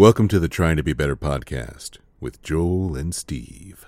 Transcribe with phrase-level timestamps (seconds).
[0.00, 3.84] Welcome to the Trying to Be Better podcast with Joel and Steve.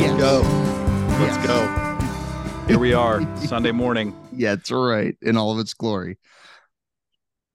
[0.00, 0.40] Let's go.
[1.20, 1.46] Let's Yes.
[1.46, 2.66] go.
[2.66, 4.16] Here we are, Sunday morning.
[4.32, 5.16] Yeah, that's right.
[5.20, 6.16] In all of its glory.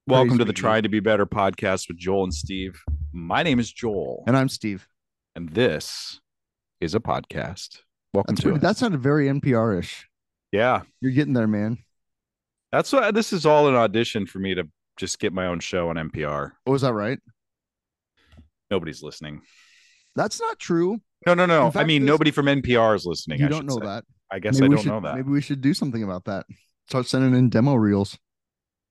[0.06, 0.52] Welcome Praise to the.
[0.52, 2.80] Trying to Be Better podcast with Joel and Steve.
[3.12, 4.86] My name is Joel, And I'm Steve.
[5.34, 6.20] and this
[6.80, 7.80] is a podcast.
[8.14, 8.62] Welcome That's to pretty, it.
[8.62, 10.06] that sounded very NPR ish.
[10.52, 11.78] yeah, You're getting there, man.
[12.72, 15.88] that's what this is all an audition for me to just get my own show
[15.88, 16.52] on NPR.
[16.66, 17.18] Oh, was that right?
[18.70, 19.42] Nobody's listening.
[20.14, 21.00] That's not true.
[21.26, 21.66] No, no, no.
[21.68, 23.40] In I mean, nobody from NPR is listening.
[23.40, 23.86] you I don't know say.
[23.86, 24.04] that.
[24.30, 25.16] I guess Maybe I don't should, know that.
[25.16, 26.46] Maybe we should do something about that.
[26.88, 28.16] Start sending in demo reels.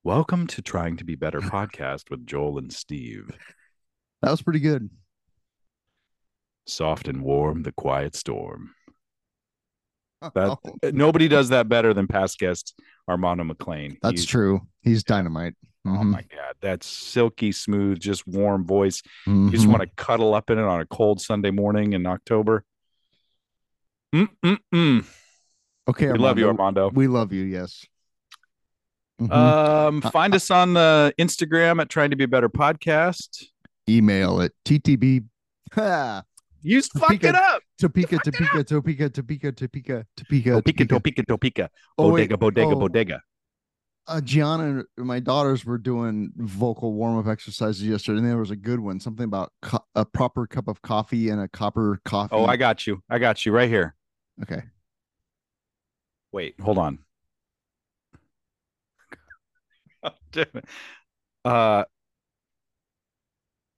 [0.06, 3.32] Welcome to Trying to Be Better podcast with Joel and Steve.
[4.22, 4.92] That was pretty good.
[6.68, 8.76] Soft and warm, the quiet storm.
[10.22, 10.60] That- Oh,
[10.92, 13.98] Nobody does that better than past guest Armando McLean.
[14.04, 14.68] that's He's- true.
[14.84, 15.56] He's dynamite.
[15.88, 16.06] Oh Mhm.
[16.12, 19.02] my god, that silky smooth, just warm voice.
[19.26, 19.70] You just Mhm.
[19.72, 22.64] want to cuddle up in it on a cold Sunday morning in October.
[24.14, 25.04] Mm-mm-mm.
[25.88, 26.84] Okay, We love you, Armando.
[26.84, 26.90] Armando.
[26.96, 27.44] We love you.
[27.44, 27.86] Yes.
[29.22, 29.32] Mhm.
[29.32, 33.46] Um, Uh, find us on the Instagram at Trying to Be Better Podcast.
[33.88, 34.54] Email it.
[34.66, 35.26] TTB.
[36.68, 37.62] You fuck Topeka, it up.
[37.80, 41.70] Topeka, Topeka, Topeka, Topeka, Topeka, Topeka, Topeka, Topeka, Topeka.
[42.00, 42.28] Oh, wait.
[42.32, 43.22] Bodega, bodega, Oh, bodega.
[44.08, 48.50] uh, Gianna and my daughters were doing vocal warm up exercises yesterday, and there was
[48.50, 49.00] a good one.
[49.00, 52.34] Something about co- a proper cup of coffee and a copper coffee.
[52.34, 53.04] Oh, I got you.
[53.12, 53.94] I got you right here.
[54.42, 54.64] okay.
[56.32, 56.98] Wait, hold on.
[59.14, 59.95] Damn it.
[61.46, 61.84] uh,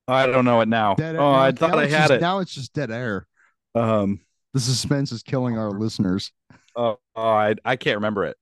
[0.08, 0.96] I don't know it now.
[0.96, 1.22] Dead air.
[1.22, 2.22] oh, I thought now I had just- it.
[2.22, 3.28] Now it's just dead air.
[3.76, 4.22] Um,
[4.54, 6.32] The suspense is killing our listeners.
[6.76, 8.38] oh, oh, I I can't remember it,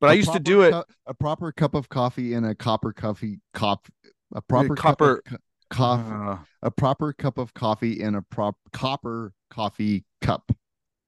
[0.00, 0.72] but I A used to do it.
[0.72, 3.86] cu- a proper cup of coffee in a copper coffee cop.
[4.34, 5.40] A proper copper- cup of
[5.70, 6.12] co- coffee.
[6.12, 10.52] Uh, a proper cup of coffee in a prop copper coffee cup.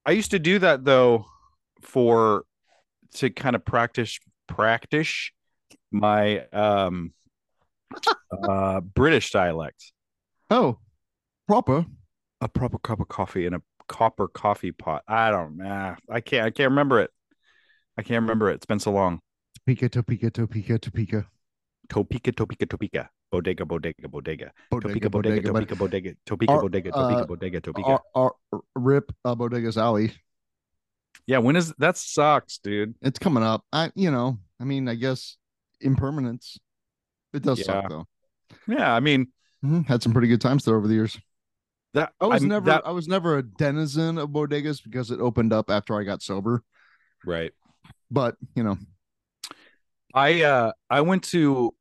[0.05, 1.27] I used to do that though,
[1.83, 2.45] for
[3.15, 4.19] to kind of practice
[4.49, 5.31] practice
[5.91, 7.13] my um
[8.49, 9.93] uh British dialect.
[10.51, 10.79] Oh,
[11.47, 11.87] proper.
[12.41, 15.03] A proper cup of coffee in a copper coffee pot.
[15.07, 15.59] I don't.
[15.59, 16.47] Nah, I can't.
[16.47, 17.11] I can't remember it.
[17.99, 18.55] I can't remember it.
[18.55, 19.21] It's been so long.
[19.59, 21.29] Topeka, Topeka, Topeka, Topeka.
[21.89, 23.11] Topeka, Topeka, Topeka.
[23.31, 24.53] Bodega, bodega, bodega.
[24.71, 26.15] Bodega, Topeka, bodega, bodega, Topeka, bodega.
[26.27, 27.89] Topeka, bodega, uh, Topeka, bodega, Topeka.
[27.89, 30.13] Our, our, rip uh, Bodega's Alley.
[31.27, 32.95] Yeah, when is that sucks, dude?
[33.03, 33.65] It's coming up.
[33.73, 35.37] I, you know, I mean, I guess
[35.81, 36.59] impermanence.
[37.33, 37.65] It does Yeah.
[37.67, 38.07] suck though.
[38.67, 39.33] Yeah, I mean
[39.65, 39.87] Mhm.
[39.87, 41.19] Had some pretty good times there over the years.
[41.93, 45.19] that I was I'm- never, that- I was never a denizen of bodegas because it
[45.21, 46.63] opened up after I got sober.
[47.27, 47.53] right.
[48.11, 48.79] But you know,
[50.15, 51.75] I uh I went to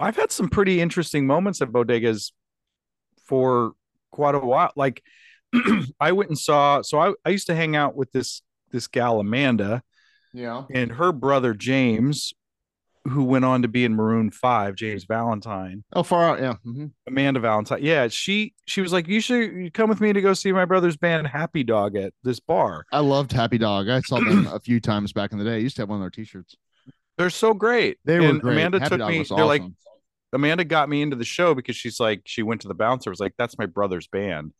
[0.00, 2.32] I've had some pretty interesting moments at bodegas
[3.24, 3.72] for
[4.10, 4.72] quite a while.
[4.76, 5.02] Like
[6.00, 9.20] I went and saw so I, I used to hang out with this this gal
[9.20, 9.82] Amanda
[10.32, 12.32] yeah, and her brother James,
[13.08, 15.82] who went on to be in Maroon Five, James Valentine.
[15.92, 16.54] oh, far out, yeah.
[16.64, 16.92] mhm.
[17.06, 17.80] Amanda Valentine.
[17.82, 20.96] Yeah, she she was like, You should come with me to go see my brother's
[20.96, 22.84] band Happy Dog at this bar.
[22.92, 23.88] I loved Happy Dog.
[23.88, 25.54] I saw them a few times back in the day.
[25.54, 26.56] I used to have one of their T-shirts.
[27.18, 27.98] They're so great.
[28.04, 28.52] They were and great.
[28.52, 29.24] Amanda Happy took Dog me.
[29.28, 29.62] They're like.
[30.34, 33.20] Amanda got me into the show because she's like, she went to the bouncer, was
[33.20, 34.54] like, that's my brother's band.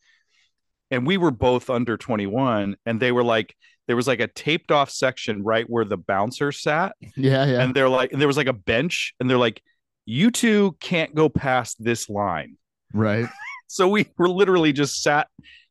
[0.90, 2.76] And we were both under 21.
[2.84, 3.56] And they were like,
[3.86, 6.94] there was like a taped off section right where the bouncer sat.
[7.16, 7.60] yeah, yeah.
[7.62, 9.14] And they're like, and there was like a bench.
[9.20, 9.62] And they're like,
[10.06, 12.56] you two can't go past this line.
[12.92, 13.26] right.
[13.68, 15.28] So we were literally just sat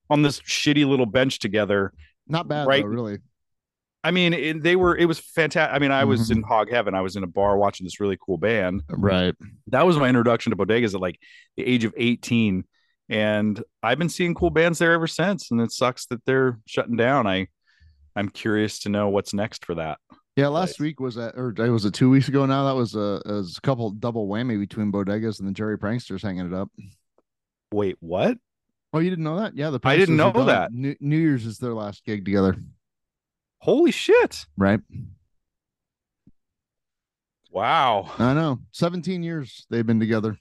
[0.10, 1.94] on this shitty little bench together.
[2.28, 2.82] Not bad Right.
[2.82, 3.20] though, really.
[4.04, 5.76] I mean, it, they were, it was fantastic.
[5.76, 6.38] I mean, I was Mhm.
[6.38, 6.96] in hog heaven.
[6.96, 8.82] I was in a bar watching this really cool band.
[8.90, 9.36] Right.
[9.68, 11.20] that was my introduction to bodegas at like
[11.58, 12.64] the age of 18
[13.10, 16.96] and i've been seeing cool bands there ever since and it sucks that they're shutting
[16.96, 17.46] down i
[18.16, 19.98] i'm curious to know what's next for that
[20.36, 20.88] Yeah, last Right.
[20.88, 22.64] week was that, or it was it two weeks ago now?
[22.66, 26.46] That was a, was a couple double whammy between bodegas and the Jerry Pranksters hanging
[26.48, 26.70] it up.
[27.72, 28.38] wait what
[28.94, 29.56] Oh, you didn't know that?
[29.56, 30.72] Yeah, the I didn't know that.
[30.74, 32.56] New, New Year's is their last gig together,
[33.60, 34.80] holy shit right?
[37.50, 38.60] wow I know.
[38.72, 40.38] Seventeen years they've been together.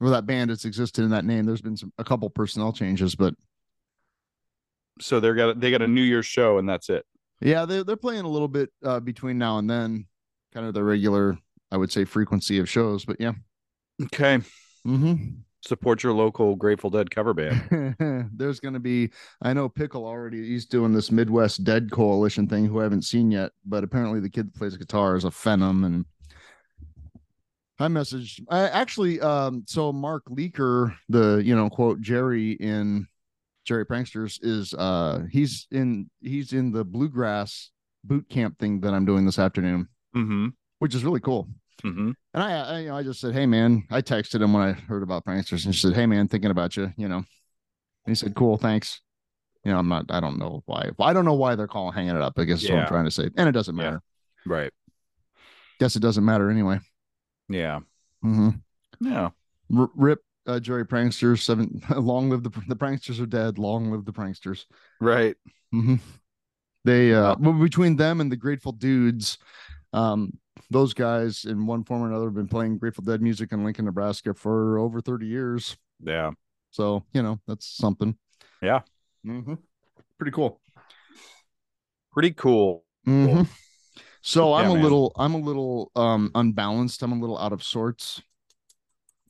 [0.00, 1.44] Well, that band it's existed in that name.
[1.44, 3.34] There's been some a couple personnel changes, but
[5.00, 7.04] so they're got they got a new year's show and that's it
[7.40, 10.06] yeah, they they're playing a little bit uh, between now and then,
[10.52, 11.38] kind of the regular
[11.70, 13.32] I would say frequency of shows, but yeah.
[14.02, 14.38] Okay.
[14.86, 15.14] Mm-hmm.
[15.60, 18.30] Support your local Grateful Dead cover band.
[18.32, 19.10] There's going to be,
[19.42, 23.30] I know Pickle already, he's doing this Midwest Dead Coalition thing who I haven't seen
[23.30, 25.84] yet, but apparently the kid that plays guitar is a Phenom.
[25.84, 26.06] And
[27.80, 33.08] I messaged, I actually, um, so Mark Leaker, the, you know, quote, Jerry in
[33.68, 37.70] Jerry Pranksters is, uh, he's in, he's in the bluegrass
[38.02, 40.48] boot camp thing that I'm doing this afternoon, mm-hmm.
[40.78, 41.50] which is really cool.
[41.84, 42.12] Mm-hmm.
[42.32, 44.72] And I, I, you know, I just said, "Hey, man," I texted him when I
[44.72, 47.18] heard about pranksters, and she said, "Hey, man, thinking about you," you know.
[47.18, 47.26] And
[48.06, 49.00] he said, "Cool, thanks."
[49.64, 50.06] You know, I'm not.
[50.08, 50.90] I don't know why.
[50.98, 52.38] I don't know why they're calling hanging it up.
[52.38, 53.82] I guess is what I'm trying to say, and it doesn't Yeah.
[53.84, 54.02] matter.
[54.46, 54.72] Right.
[55.78, 56.80] Guess it doesn't matter anyway.
[57.48, 57.80] Yeah.
[58.24, 58.48] Mm-hmm.
[59.00, 59.30] Yeah.
[59.76, 61.42] R- rip uh, Jerry pranksters.
[61.42, 61.82] Seven.
[61.96, 63.58] Long live the the pranksters are dead.
[63.58, 64.64] Long live the pranksters.
[65.00, 65.36] Right.
[65.70, 65.96] hmm
[66.84, 69.38] They uh between them and the Grateful Dudes,
[69.92, 70.32] um,
[70.70, 73.84] those guys in one form or another have been playing Grateful Dead music in Lincoln,
[73.84, 75.76] Nebraska for over 30 years.
[76.02, 76.32] Yeah.
[76.70, 78.16] So, you know, that's something.
[78.60, 78.80] Yeah.
[79.26, 79.54] Mm-hmm.
[80.18, 80.60] Pretty cool.
[82.12, 82.84] Pretty cool.
[83.06, 83.46] Mhm.
[84.20, 84.82] So Yeah, I'm a man.
[84.82, 87.02] little, I'm a little um unbalanced.
[87.02, 88.22] I'm a little out of sorts.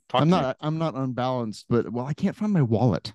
[0.08, 0.36] Talk I'm me.
[0.36, 3.12] not, I'm not unbalanced, but well, I can't find my wallet.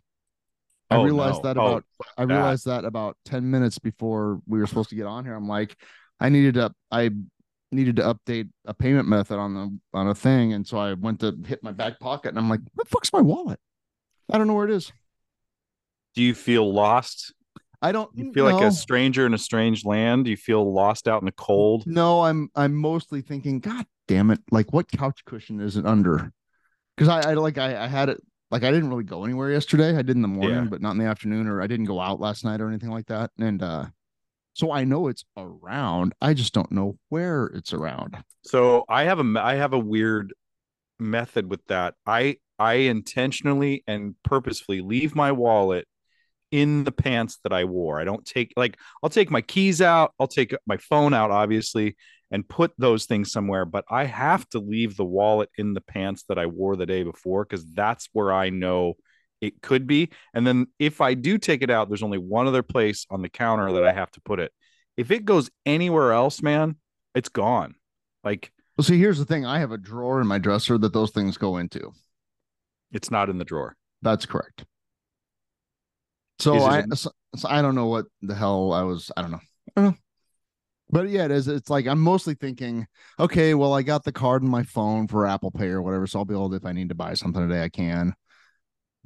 [0.89, 1.53] I Oh, realized no.
[1.53, 1.85] that Oh, about
[2.17, 5.33] I realized that about 10 minutes before we were supposed to get on here.
[5.33, 5.75] I'm like,
[6.19, 7.09] I needed to I
[7.71, 10.53] needed to update a payment method on the on a thing.
[10.53, 13.11] And so I went to hit my back pocket and I'm like, what the fuck's
[13.11, 13.59] my wallet?
[14.31, 14.91] I don't know where it is.
[16.15, 17.33] Do you feel lost?
[17.81, 20.27] I don't You feel like a stranger in a strange land?
[20.27, 21.85] You feel lost out in the cold?
[21.87, 24.39] No, I'm I'm mostly thinking, God damn it!
[24.51, 26.31] Like, what couch cushion is it under?
[26.95, 29.89] Because I, I like I, I had it like I didn't really go anywhere yesterday.
[29.97, 30.69] I did in the morning, Yeah.
[30.69, 33.07] but not in the afternoon, or I didn't go out last night or anything like
[33.07, 33.31] that.
[33.39, 33.85] And uh
[34.55, 36.13] so I know it's around.
[36.21, 38.23] I just don't know where it's around.
[38.43, 40.33] So I have a I have a weird
[40.99, 41.95] method with that.
[42.05, 45.87] I I intentionally and purposefully leave my wallet
[46.51, 47.99] in the pants that I wore.
[47.99, 51.95] I don't take like I'll take my keys out, I'll take my phone out obviously
[52.33, 56.23] and put those things somewhere, but I have to leave the wallet in the pants
[56.27, 58.95] that I wore the day before cuz that's where I know
[59.39, 60.09] it could be.
[60.33, 63.29] And then if I do take it out, there's only one other place on the
[63.29, 64.51] counter that I have to put it.
[64.97, 66.75] If it goes anywhere else, man,
[67.13, 67.75] it's gone.
[68.23, 71.11] Like Well, see, here's the thing: I have a drawer in my dresser that those
[71.11, 71.93] things go into.
[72.91, 73.75] it's not in the drawer.
[74.01, 74.65] That's correct.
[76.39, 79.11] So I so, so I don't know what the hell I was.
[79.15, 79.41] I don't know.
[79.75, 79.97] I don't know.
[80.89, 81.47] But yeah, it is.
[81.47, 82.85] It's like I'm mostly thinking,
[83.19, 86.19] okay, well, I got the card in my phone for Apple Pay or whatever, so
[86.19, 88.13] I'll be able to, if I need to buy something today, I can.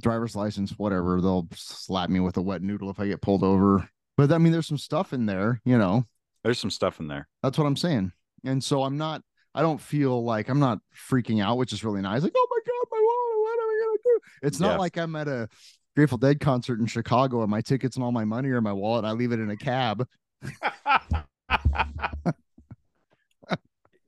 [0.02, 1.22] Driver's license, whatever.
[1.22, 3.88] They'll slap me with a wet noodle if I get pulled over.
[4.18, 6.06] But I mean, there's some stuff in there, you know.
[6.44, 7.28] There's some stuff in there.
[7.42, 8.12] That's what I'm saying.
[8.44, 9.22] And so I'm not.
[9.56, 10.80] I don't feel like I'm not
[11.10, 12.22] freaking out, which is really nice.
[12.22, 13.42] Like, oh my god, my wallet!
[13.44, 14.20] What am I gonna do?
[14.44, 14.78] It's not Yeah.
[14.78, 15.48] like I'm at a
[15.96, 18.74] Grateful Dead concert in Chicago and my tickets and all my money are in my
[18.74, 19.04] wallet.
[19.04, 20.06] I leave it in a cab.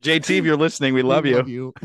[0.02, 1.74] JT, if you're listening, we love We you.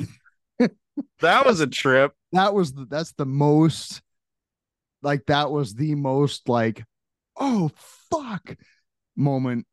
[1.20, 2.12] That was a trip.
[2.32, 4.00] That was the, that's the most
[5.02, 6.84] like that was the most like
[7.36, 7.70] oh
[8.10, 8.56] fuck
[9.16, 9.66] moment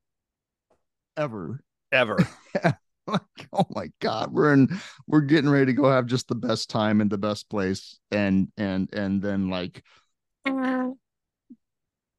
[1.16, 1.62] ever.
[1.92, 2.18] Ever.
[3.07, 4.69] like oh my god we're in
[5.07, 8.51] we're getting ready to go have just the best time in the best place and
[8.58, 9.84] and and then like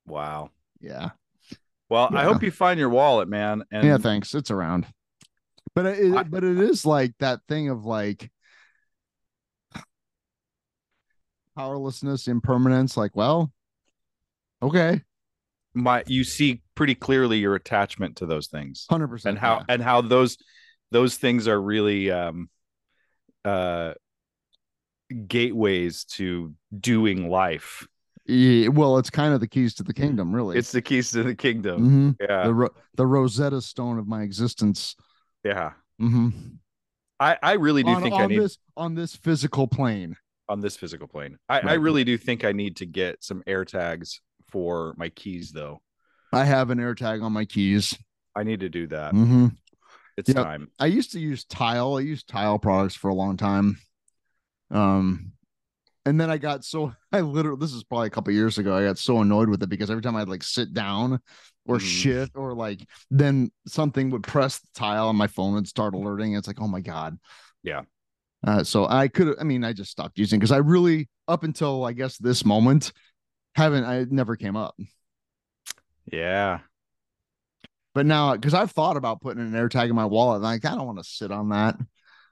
[0.04, 0.50] Wow.
[0.80, 1.10] yeah
[1.92, 3.64] Well, I hope you find your wallet, man.
[3.70, 4.86] And yeah thanks it's around
[5.74, 8.30] but it, I- but it is like that thing of like
[11.54, 13.52] powerlessness impermanence like well
[14.62, 15.02] okay
[15.74, 19.64] my you see pretty clearly your attachment to those things 100% and how yeah.
[19.68, 20.38] and how those
[20.92, 22.48] those things are really um
[23.44, 23.92] uh
[25.26, 27.86] gateways to doing life.
[28.26, 31.22] Yeah, well it's kind of the keys to the kingdom really It's the keys to
[31.22, 32.16] the kingdom.
[32.20, 32.28] Mhm.
[32.28, 32.44] Yeah.
[32.44, 34.94] the Ro- the rosetta stone of my existence
[35.44, 35.72] Yeah.
[35.98, 36.28] hmm
[37.18, 40.16] I I really do on, think I on need this on this physical plane
[40.48, 41.38] on this physical plane.
[41.48, 45.50] I, I really do think I need to get some air tags for my keys
[45.52, 45.80] though.
[46.32, 47.96] I have an AirTag on my keys.
[48.34, 49.12] I need to do that.
[49.12, 49.48] hmm
[50.16, 50.68] It's time.
[50.78, 51.94] I used to use Tile.
[51.96, 53.78] I used Tile products for a long time.
[54.70, 55.32] Um,
[56.04, 58.76] and then I got so I literally this is probably a couple years ago.
[58.76, 61.20] I got so annoyed with it because every time I'd like sit down
[61.66, 65.94] or shit or like then something would press the tile on my phone and start
[65.94, 66.34] alerting.
[66.34, 67.18] It's like, oh my god.
[67.62, 67.82] Yeah.
[68.44, 71.84] Uh, so I could I mean I just stopped using because I really up until
[71.84, 72.92] I guess this moment
[73.54, 74.74] haven't I never came up.
[76.10, 76.60] Yeah.
[77.94, 80.74] But now because I've thought about putting an AirTag in my wallet and like I
[80.74, 81.76] don't want to sit on that.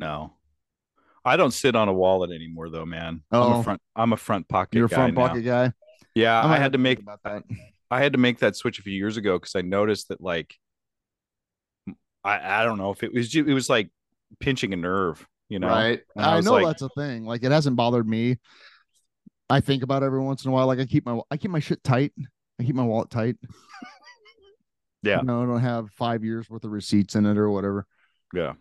[0.00, 0.32] No.
[1.24, 3.22] I don't sit on a wallet anymore though, man.
[3.30, 3.60] I'm Oh.
[3.60, 5.26] a front I'm a front pocket You're a guy front now.
[5.28, 5.72] pocket guy.
[6.14, 7.44] Yeah, I had to make about that.
[7.90, 10.54] I had to make that switch a few years ago because I noticed that like
[12.24, 13.90] I I don't know if it was it was like
[14.38, 15.68] pinching a nerve, you know.
[15.68, 16.00] right.
[16.16, 17.24] And I I, know like- that's a thing.
[17.24, 18.38] Like it hasn't bothered me.
[19.48, 20.66] I think about it every once in a while.
[20.66, 22.12] Like I keep my I keep my shit tight.
[22.58, 23.36] I keep my wallet tight.
[25.02, 25.20] Yeah.
[25.20, 27.86] You know, I don't have five years worth of receipts in it or whatever.
[28.34, 28.52] Yeah.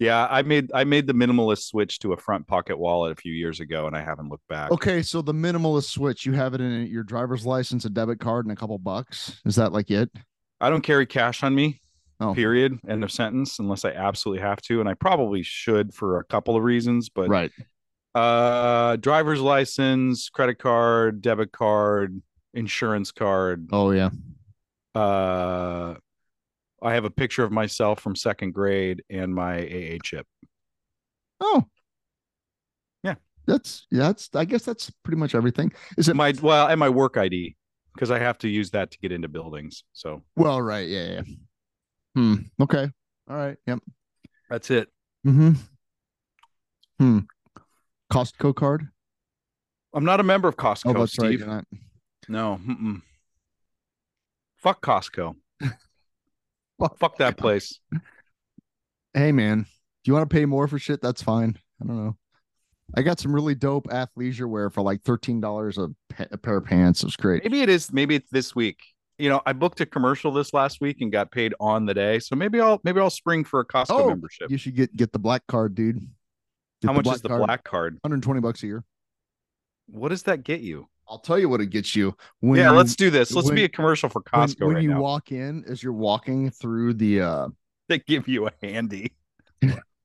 [0.00, 3.34] Yeah, I made I made the minimalist switch to a front pocket wallet a few
[3.34, 4.70] years ago and I haven't looked back.
[4.70, 8.46] Okay, so the minimalist switch, you have it in your driver's license, a debit card,
[8.46, 9.40] and a couple bucks.
[9.44, 10.10] Is that like it?
[10.58, 11.82] I don't carry cash on me.
[12.18, 12.34] Oh.
[12.34, 12.78] Period.
[12.88, 13.58] End of sentence.
[13.58, 17.10] Unless I absolutely have to, and I probably should for a couple of reasons.
[17.10, 17.52] But right.
[18.14, 22.22] uh, driver's license, credit card, debit card,
[22.54, 23.68] insurance card.
[23.70, 24.10] Oh yeah.
[24.94, 25.94] Uh,
[26.82, 30.26] I have a picture of myself from second grade and my AA chip.
[31.40, 31.64] Oh.
[33.02, 33.14] Yeah.
[33.46, 35.72] That's yeah, that's I guess that's pretty much everything.
[35.96, 37.56] Is it My well, and my work ID
[37.94, 39.84] because I have to use that to get into buildings.
[39.92, 41.22] So well, right, yeah, yeah.
[42.14, 42.34] Hmm.
[42.60, 42.88] Okay.
[43.28, 43.56] All right.
[43.66, 43.80] Yep.
[44.48, 44.88] that's it.
[45.26, 45.52] Mm-hmm.
[46.98, 47.18] Hmm.
[48.12, 48.88] Costco card?
[49.94, 51.28] I'm not a member of Costco, Oh, that's right.
[51.28, 51.40] Steve.
[51.40, 51.64] You're not.
[52.28, 52.60] No.
[52.66, 53.02] Mm-mm.
[54.56, 55.34] Fuck Costco.
[56.80, 56.98] Fuck.
[56.98, 57.78] Fuck that place.
[59.14, 61.58] Hey man, if you want to pay more for shit, that's fine.
[61.82, 62.16] I don't know.
[62.96, 65.90] I got some really dope athleisure wear for like thirteen dollars a,
[66.30, 67.02] a pair of pants.
[67.02, 67.44] It was great.
[67.44, 67.92] Maybe it is.
[67.92, 68.78] Maybe it's this week.
[69.18, 72.18] You know, I booked a commercial this last week and got paid on the day.
[72.18, 74.50] So maybe I'll maybe I'll spring for a Costco Oh, membership.
[74.50, 76.00] You should get get the black card, dude.
[76.00, 77.98] Get How much is the black card?
[78.02, 78.84] 120 bucks a year.
[79.86, 80.88] What does that get you?
[81.10, 82.16] I'll tell you what it gets you.
[82.38, 83.32] When yeah, let's do this.
[83.32, 85.00] Let's when- be a commercial for Costco when right you now.
[85.00, 87.48] walk in as you're walking through the uh
[87.88, 89.12] they give you a handy.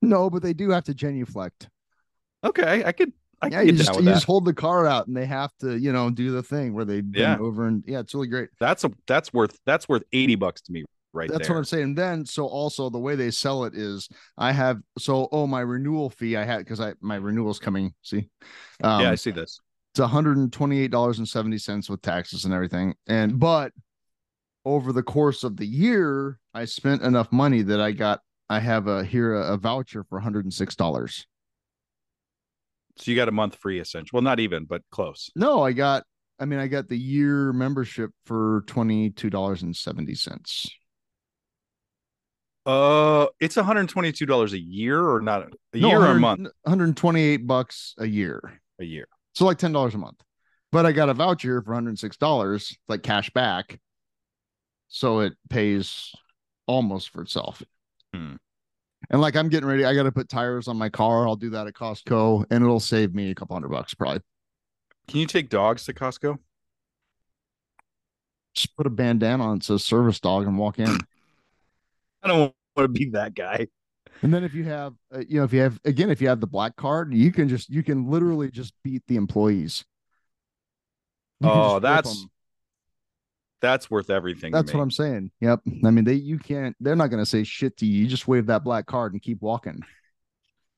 [0.02, 1.70] no, but they do have to genuflect.
[2.44, 3.14] Okay, I could.
[3.42, 5.92] I yeah, you just, you just hold the card out and they have to, you
[5.92, 7.38] know, do the thing where they bend Yeah.
[7.38, 8.50] over and yeah, it's really great.
[8.60, 11.56] That's a that's worth that's worth eighty bucks to me right That's there.
[11.56, 11.96] what I'm saying.
[11.96, 16.10] Then, so also the way they sell it is I have so oh my renewal
[16.10, 17.94] fee I had because I my renewal's coming.
[18.02, 18.30] See,
[18.82, 19.60] um, yeah, I see this.
[19.96, 22.96] It's 128 dollars and 70 cents with taxes and everything.
[23.08, 23.72] And but
[24.66, 28.88] over the course of the year, I spent enough money that I got I have
[28.88, 31.26] a here a, a voucher for 106 dollars.
[32.98, 34.18] So you got a month free, essentially.
[34.18, 35.30] Well, not even, but close.
[35.34, 36.04] No, I got
[36.40, 40.70] I mean I got the year membership for 22 dollars and 70 cents.
[42.66, 46.20] Uh, it's one hundred twenty-two dollars a year, or not a No, year or a
[46.20, 46.50] month?
[46.64, 48.60] 128 bucks a year.
[48.82, 49.08] A year.
[49.36, 50.22] So like ten dollars a month.
[50.72, 53.80] But I got a voucher for $106, like cash back.
[54.90, 56.12] So it pays
[56.68, 57.64] almost for itself.
[58.14, 58.36] Hmm.
[59.10, 61.28] And like I'm getting ready, I got to put tires on my car.
[61.28, 64.22] I'll do that at Costco, and it'll save me a couple hundred bucks probably.
[65.08, 66.40] Can you take dogs to Costco?
[68.56, 70.90] Just put a bandana on it says service dog and walk in.
[72.24, 73.68] I don't want to be that guy.
[74.22, 76.40] And then if you have, uh, you know, if you have again, if you have
[76.40, 79.84] the black card, you can just you can literally just beat the employees.
[81.42, 82.26] You Oh, that's
[83.62, 84.52] that's worth everything.
[84.52, 84.80] That's what.
[84.80, 85.32] I'm saying.
[85.42, 85.62] Yep.
[85.84, 86.76] I mean, they you can't.
[86.80, 88.04] They're not going to say shit to you.
[88.04, 89.82] You just wave that black card and keep walking.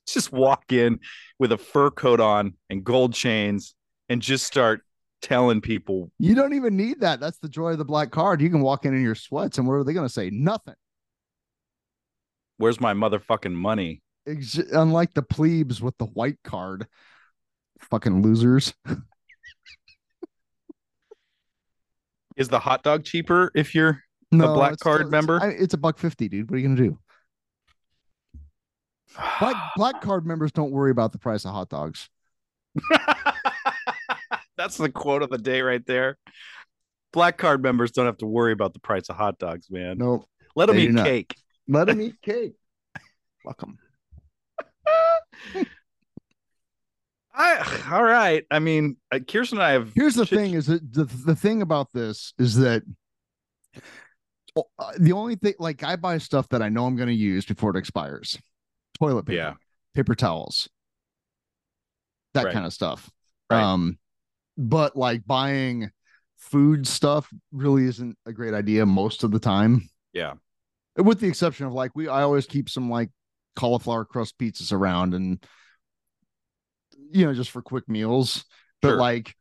[0.07, 1.01] Just walk in
[1.37, 3.75] with a fur coat on and gold chains,
[4.07, 4.83] and just start
[5.21, 6.09] telling people.
[6.17, 7.19] You don't even need that.
[7.19, 8.39] That's the joy of the black card.
[8.39, 10.29] You can walk in in your sweats, and what are they going to say?
[10.29, 10.75] Nothing.
[12.57, 14.01] Where's my motherfucking money?
[14.27, 16.87] Ex- unlike the plebes with the white card,
[17.79, 18.73] fucking losers.
[22.35, 25.37] Is the hot dog cheaper if you're No, black card still- member?
[25.37, 26.49] It's, I- it's a buck fifty, dude.
[26.49, 26.99] What are you gonna do?
[29.39, 32.09] Black black card members don't worry about the price of hot dogs.
[34.57, 36.17] That's the quote of the day right there.
[37.13, 39.97] Black card members don't have to worry about the price of hot dogs, man.
[39.97, 41.35] No, Let them eat cake.
[41.67, 42.53] Let them eat cake.
[43.43, 43.77] Fuck them.
[47.33, 48.45] I all right.
[48.49, 49.91] I mean, uh, Kirsten and I have.
[49.95, 52.81] Here's the thing: is that the the thing about this is that
[54.55, 57.13] oh, uh, the only thing, like, I buy stuff that I know I'm going to
[57.13, 58.39] use before it expires:
[58.99, 59.53] toilet paper, Yeah.
[59.93, 60.67] paper towels,
[62.33, 62.53] that Right.
[62.53, 63.09] kind of stuff.
[63.51, 63.61] Right.
[63.61, 63.99] Um,
[64.57, 65.91] but like buying
[66.37, 69.87] food stuff really isn't a great idea most of the time.
[70.13, 70.33] Yeah.
[70.97, 73.09] With the exception of like we I always keep some like
[73.55, 75.43] cauliflower crust pizzas around and
[77.11, 78.45] you know just for quick meals
[78.81, 78.97] but Sure.
[78.97, 79.35] like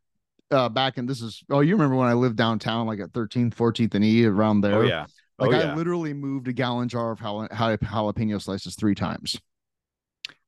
[0.51, 3.53] uh back in this is oh you remember when I lived downtown like at 13th
[3.55, 5.05] 14th and E around there Oh yeah.
[5.37, 5.75] like oh I yeah.
[5.75, 9.39] literally moved a gallon jar of jala- jalapeno slices three times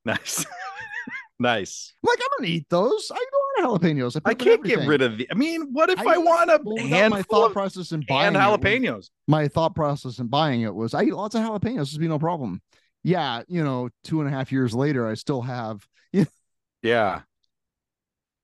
[0.04, 0.46] Nice.
[1.38, 1.92] nice.
[2.02, 3.10] Like, I'm gonna eat those.
[3.14, 3.24] I
[3.60, 4.20] eat a lot of jalapenos.
[4.24, 5.28] I can't get rid of the.
[5.30, 8.34] I mean, what if I, I want a my handful thought of process in buying
[8.34, 9.10] it was- jalapenos?
[9.28, 11.78] my thought process in buying it was I eat lots of jalapenos.
[11.78, 12.60] This would be no problem.
[13.02, 15.86] Yeah, you know, two and a half years later, I still have.
[16.82, 17.20] Yeah.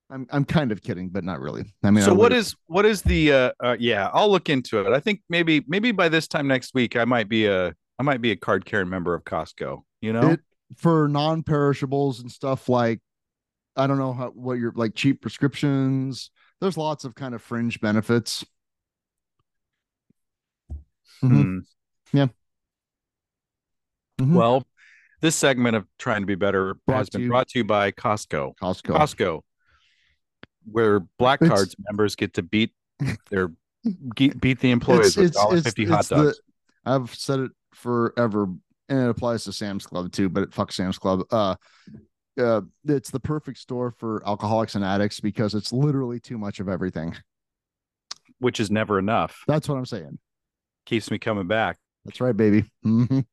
[0.09, 1.73] I'm I'm kind of kidding, but not really.
[1.83, 4.79] I mean, so I what is what is the uh, uh yeah i'll look into
[4.79, 8.03] it i think maybe maybe by this time next week i might be a i
[8.03, 10.39] might be a card carrying member of costco you know It-
[10.77, 12.99] for non-perishables and stuff like
[13.77, 16.31] I don't know how what your like cheap prescriptions.
[16.59, 18.43] There's lots of kind of fringe benefits.
[21.23, 21.61] Mhm.
[22.11, 22.23] Hmm.
[24.19, 24.33] Mhm.
[24.33, 24.65] well
[25.21, 27.65] this segment of trying to be better Brought has to been you- brought to you
[27.65, 28.95] by costco Costco.
[28.95, 29.41] costco
[30.65, 32.73] where black It's- cards members get to beat
[33.29, 33.49] their
[34.15, 36.39] beat the employees it's, with $1.50 hot it's the- dogs
[36.85, 38.43] I've said it forever,
[38.89, 40.29] and it applies to Sam's Club too.
[40.29, 41.23] But it fuck Sam's Club.
[41.29, 41.55] Uh,
[42.37, 46.69] uh, it's the perfect store for alcoholics and addicts because it's literally too much of
[46.69, 47.15] everything.
[48.39, 50.19] which is never enough That's what I'm saying.
[50.85, 52.65] keeps me coming back That's right, baby.
[52.85, 53.25] Mhm.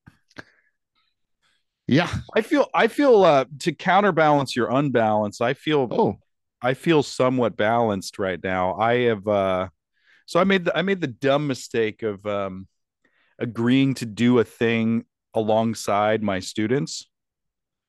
[1.87, 2.09] Yeah.
[2.35, 6.17] i feel i feel uh to counterbalance your unbalance i feel Oh,
[6.63, 8.75] I feel somewhat balanced right now.
[8.77, 9.69] I have uh
[10.25, 12.67] so I made the I made the dumb mistake of um
[13.39, 17.11] agreeing to do a thing alongside my students.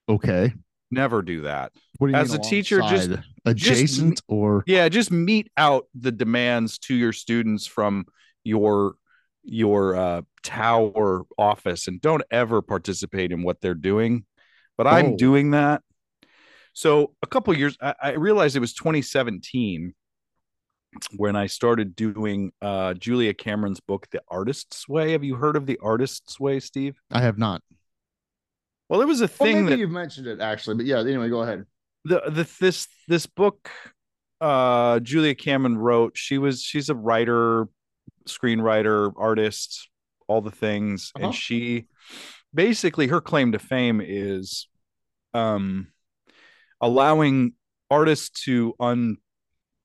[0.10, 0.53] okay.
[0.92, 1.72] Never do that.
[1.98, 3.12] What do you As mean a teacher, just-
[3.46, 8.06] adjacent or Yeah, just meet out the demands to your students from
[8.44, 8.96] your
[9.48, 14.25] your uh tower office and don't ever participate in what they're doing.
[14.77, 15.18] But I'm Oh.
[15.18, 15.84] doing that.
[16.74, 19.94] So a couple years I, I realized it was 2017
[21.18, 25.12] when I started doing uh Julia Cameron's book The Artist's Way.
[25.12, 26.96] Have you heard of The Artist's Way, Steve?
[27.12, 27.62] I have not.
[28.89, 31.00] Well, it was a Well, thing maybe that you've mentioned it actually, but yeah.
[31.00, 31.65] Anyway, go ahead.
[32.04, 33.70] the the this this book
[34.42, 37.67] uh Julia Cameron wrote she was she's a writer
[38.28, 39.89] screenwriter artist
[40.28, 41.26] all the things Uh-huh.
[41.28, 41.86] and she
[42.54, 44.67] basically her claim to fame is
[45.34, 45.88] um
[46.82, 47.54] allowing
[47.89, 49.17] artists to un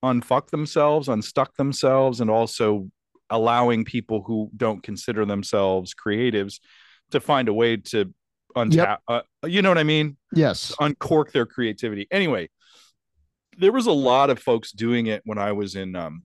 [0.04, 2.90] unfuck themselves unstuck themselves and also
[3.28, 6.58] allowing people who don't consider themselves creatives
[7.12, 8.12] to find a way to
[8.56, 10.74] untap uh, you know what i mean Yes.
[10.80, 12.06] uncork their creativity.
[12.10, 12.50] Anyway,
[13.58, 16.22] there was a lot of folks doing it when I was in um,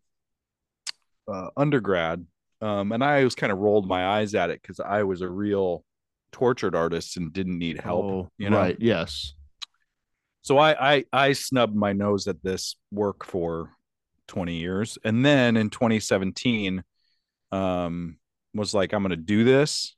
[1.27, 2.25] uh, undergrad,
[2.61, 5.27] um, and I always kind of rolled my eyes at it because I was a
[5.29, 5.83] real
[6.31, 8.05] tortured artist and didn't need help.
[8.05, 8.57] Oh, you know?
[8.57, 8.77] right.
[8.79, 9.33] Yes.
[10.43, 13.71] So I, I I snubbed my nose at this work for
[14.27, 16.83] 20 years, and then in 2017,
[17.51, 18.17] um,
[18.53, 19.95] was like I'm going to do this,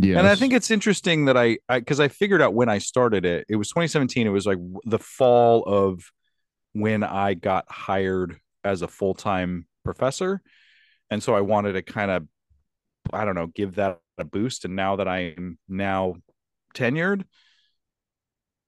[0.00, 0.18] Yes.
[0.18, 3.24] and I think it's interesting that I, I, because I figured out when I started
[3.24, 4.26] it, it was 2017.
[4.26, 6.02] It was like the fall of
[6.72, 10.40] when I got hired as a full time professor.
[11.10, 12.26] And so I wanted to kind of,
[13.12, 14.64] I don't know, give that a boost.
[14.64, 16.16] And now that I'm now
[16.74, 17.24] tenured,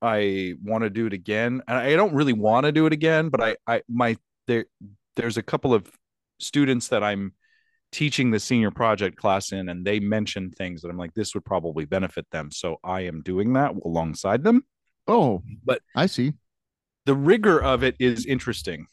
[0.03, 1.62] I want to do it again.
[1.69, 4.16] And I don't really want to do it again, but I, I, my,
[4.47, 4.64] there,
[5.16, 5.90] there's a couple of
[6.38, 7.35] students that I'm
[7.92, 11.44] teaching the senior project class in and they mentioned things that I'm like this would
[11.44, 12.50] probably benefit them.
[12.53, 14.64] So I am doing that alongside them.
[15.09, 16.35] Oh, But- I see.
[17.07, 18.87] the rigor of it is interesting.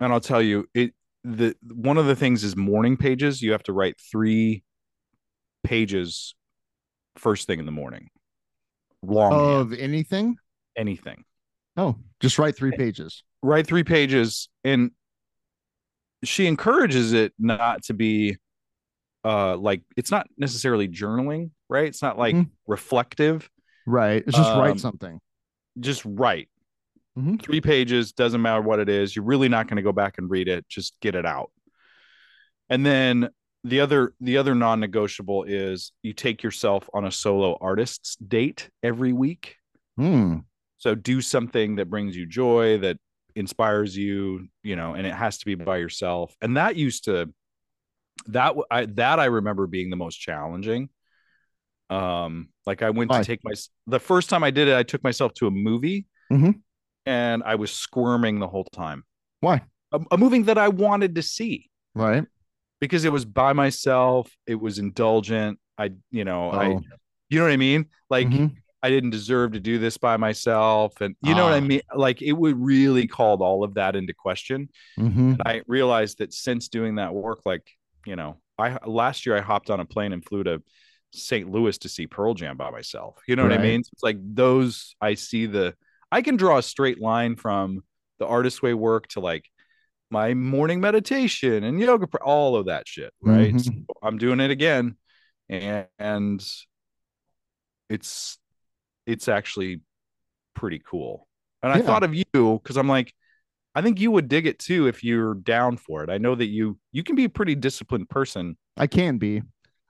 [0.00, 3.42] And I'll tell you it the one of the things is morning pages.
[3.42, 4.62] You have to write 3
[5.64, 6.34] pages
[7.16, 8.08] first thing in the morning.
[9.02, 10.36] Long Of anything?
[10.76, 11.24] anything.
[11.76, 13.22] Oh, just write three pages.
[13.42, 14.90] write three pages and
[16.24, 18.36] she encourages it not to be
[19.24, 22.50] uh like it's not necessarily journaling right it's not like Mhm.
[22.66, 23.48] reflective
[23.86, 24.22] Right.
[24.26, 25.20] It's just Um, write something.
[25.78, 26.48] just write
[27.18, 27.42] Mhm.
[27.42, 30.30] three pages doesn't matter what it is you're really not going to go back and
[30.30, 31.50] read it just get it out
[32.68, 33.28] and then
[33.64, 39.12] the other the other non-negotiable is you take yourself on a solo artist's date every
[39.12, 39.56] week
[39.96, 40.38] Hmm.
[40.78, 42.96] So do something that brings you joy, that
[43.34, 46.34] inspires you, you know, and it has to be by yourself.
[46.40, 47.32] And that used to
[48.26, 50.90] that i that I remember being the most challenging.
[51.88, 53.18] Um, like I went Why?
[53.18, 53.52] to take my
[53.86, 56.60] the first time I did it, I took myself to a movie, Mhm.
[57.06, 59.04] and I was squirming the whole time.
[59.40, 59.62] Why?
[59.92, 62.24] A, a movie that I wanted to see Right.
[62.80, 64.30] because it was by myself.
[64.46, 65.58] It was indulgent.
[65.78, 66.80] I, you know, I, Oh.
[67.28, 67.86] you know what I mean?
[68.08, 68.54] Like Mhm.
[68.82, 71.00] I didn't deserve to do this by myself.
[71.00, 71.60] And you know what I Ah.
[71.60, 71.80] mean?
[71.94, 74.70] Like it would really called all of that into question.
[74.98, 75.32] Mhm.
[75.34, 77.70] And I realized that since doing that work, like,
[78.06, 80.62] you know, I last year I hopped on a plane and flew to
[81.12, 81.50] St.
[81.50, 83.18] Louis to see Pearl Jam by myself.
[83.26, 83.82] You know what I mean?
[83.84, 85.74] So it's like those I see the
[86.12, 87.82] I can draw a straight line from
[88.18, 89.44] the artist way work to like
[90.10, 93.12] my morning meditation and yoga, all of that shit.
[93.20, 93.54] Right.
[93.54, 93.60] Mhm.
[93.86, 94.96] So I'm doing it again.
[95.48, 96.44] And, and
[97.88, 98.38] it's
[99.06, 99.80] it's actually
[100.54, 101.26] pretty cool.
[101.62, 102.24] And I thought of you
[102.62, 103.12] because I'm like,
[103.74, 106.10] I think you would dig it too if you're down for it.
[106.10, 108.56] I know that you you can be a pretty disciplined person.
[108.76, 109.42] I can be.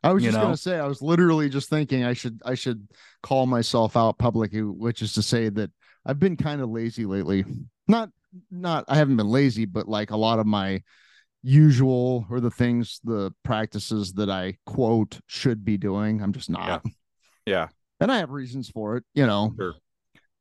[0.03, 0.44] I was just know?
[0.44, 2.88] gonna say I was literally just thinking I should I should
[3.23, 5.70] call myself out publicly, which is to say that
[6.05, 7.44] I've been kind of lazy lately.
[7.87, 8.11] Not
[8.51, 10.83] not I haven't been lazy, but like a lot of my
[11.42, 16.85] usual or the things, the practices that I quote should be doing, I'm just not.
[17.46, 17.68] Yeah.
[18.00, 19.52] And I have reasons for it, you know.
[19.58, 19.74] Sure.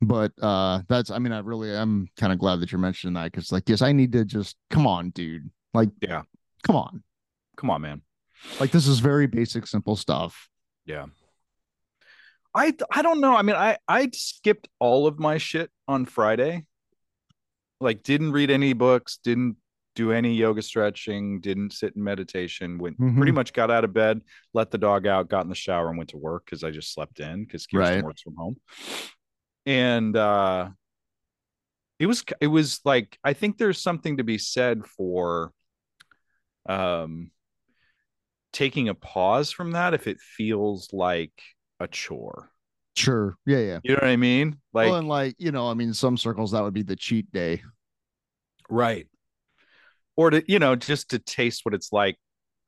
[0.02, 3.32] But uh that's I mean, I really I'm kind of glad that you're mentioning that
[3.32, 5.50] because like yes, I need to just come on, dude.
[5.74, 6.24] Like Yeah.
[6.64, 7.04] come on.
[7.58, 8.02] Come on, man.
[8.60, 10.48] Like this is very basic, simple stuff.
[10.86, 11.08] Yeah.
[12.56, 13.36] I I don't know.
[13.36, 16.66] I mean, I I skipped all of my shit on Friday.
[17.82, 19.58] Like didn't read any books, didn't
[20.00, 23.36] do any yoga stretching, didn't sit in meditation, went pretty Mhm.
[23.36, 24.22] much got out of bed,
[24.54, 26.94] let the dog out, got in the shower and went to work because I just
[26.94, 28.04] slept in because Kirsten Right.
[28.04, 28.56] works from home.
[29.66, 30.70] And uh
[32.00, 35.52] it was it was like I think there's something to be said for
[36.68, 37.32] um
[38.54, 41.34] taking a pause from that if it feels like
[41.80, 42.52] a chore.
[42.96, 43.36] Sure.
[43.46, 43.80] Yeah, yeah.
[43.84, 44.60] You know what I mean?
[44.74, 47.32] Like well, and like, you know, I mean, some circles that would be the cheat
[47.32, 47.62] day.
[48.70, 49.08] right.
[50.20, 52.18] Or to, you know, just to taste what it's like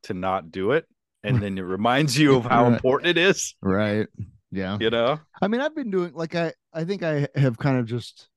[0.04, 0.86] to not do it.
[1.22, 4.08] And then it reminds you of how important it is, Right.
[4.52, 4.78] Yeah.
[4.80, 5.20] you know?
[5.42, 8.30] I mean, I've been doing like I I think I have kind of just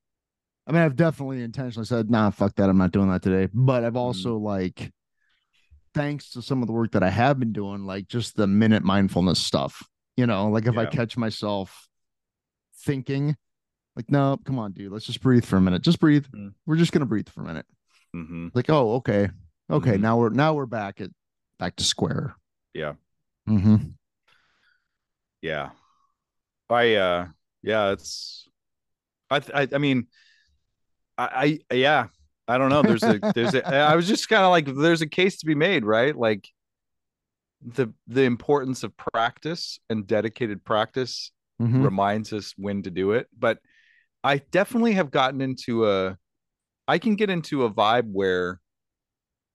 [0.67, 2.69] I mean, I've definitely intentionally said, nah, fuck that.
[2.69, 3.49] I'm not doing that today.
[3.55, 4.91] But I've also like
[5.95, 8.83] thanks to some of the work that I have been doing, like just the minute
[8.83, 9.87] mindfulness stuff.
[10.17, 11.87] You know, like if I catch myself
[12.85, 13.37] thinking,
[13.95, 15.83] like, no, come on, dude, let's just breathe for a minute.
[15.83, 16.27] Just breathe.
[16.35, 16.55] Mm.
[16.67, 17.67] We're just gonna breathe for a minute.
[18.15, 19.29] Hmm Like, oh, okay.
[19.71, 20.01] Okay, Mhm.
[20.01, 21.11] now we're now we're back at
[21.59, 22.37] back to square.
[22.73, 22.95] Yeah.
[23.49, 23.95] Mm-hmm.
[25.43, 25.71] Yeah.
[26.71, 27.29] I uh
[27.63, 28.49] yeah, it's
[29.31, 30.09] I I, I mean
[31.19, 32.09] I, I yeah,
[32.49, 32.83] I don't know.
[32.83, 35.55] There's a there's a I was just kind of like there's a case to be
[35.55, 36.17] made, right?
[36.17, 36.49] Like
[37.67, 43.29] the the importance of practice and dedicated practice hmm reminds us when to do it.
[43.39, 43.59] But
[44.23, 46.19] I definitely have gotten into a
[46.87, 48.61] I can get into a vibe where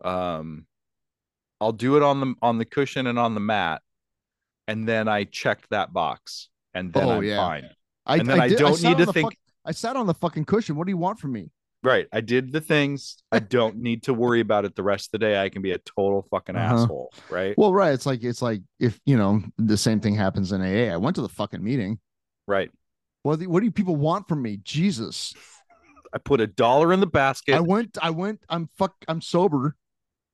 [0.03, 0.65] um
[1.61, 3.81] I'll do it on the on the cushion and on the mat
[4.67, 7.37] and then I checked that box and then Oh, I'm yeah.
[7.37, 7.69] fine.
[8.05, 10.13] I, And then I did- don't sat need to think- fuck- I sat on the
[10.13, 10.75] fucking cushion.
[10.77, 11.51] What do you want from me?
[11.83, 12.07] Right.
[12.13, 13.17] I did the things.
[13.31, 15.39] I don't need to worry about it the rest of the day.
[15.41, 16.83] I can be a total fucking Uh-huh.
[16.83, 17.13] asshole.
[17.29, 17.57] Right.
[17.57, 17.93] Well, right.
[17.93, 20.91] It's like it's like if you know the same thing happens in AA.
[20.93, 21.99] I went to the fucking meeting.
[22.47, 22.71] Right.
[23.23, 24.57] What do, what do you people want from me?
[24.63, 25.33] Jesus.
[26.13, 27.55] I put a dollar in the basket.
[27.55, 27.97] I went.
[28.01, 28.43] I went.
[28.49, 28.95] I'm fuck.
[29.07, 29.75] I'm sober.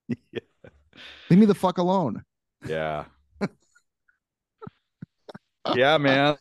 [0.32, 0.40] Yeah.
[1.32, 2.24] Leave me the fuck alone.
[2.68, 3.06] yeah.
[5.76, 6.36] yeah, man.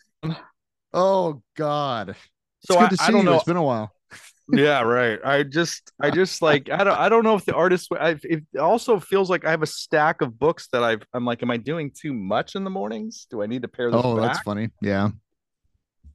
[0.93, 2.15] Oh God.
[2.61, 3.25] So it's good I, see I don't you.
[3.31, 3.35] know.
[3.37, 3.91] It's been a while.
[4.53, 5.19] yeah, right.
[5.25, 7.89] I just, I just like, I don't, I don't know if the artist.
[7.99, 11.03] I, it also feels like I have a stack of books that I've.
[11.15, 13.27] I'm like, am I doing too much in the mornings?
[13.31, 14.35] Do I need to pair this Oh, back?
[14.35, 14.69] that's funny.
[14.83, 15.09] Yeah.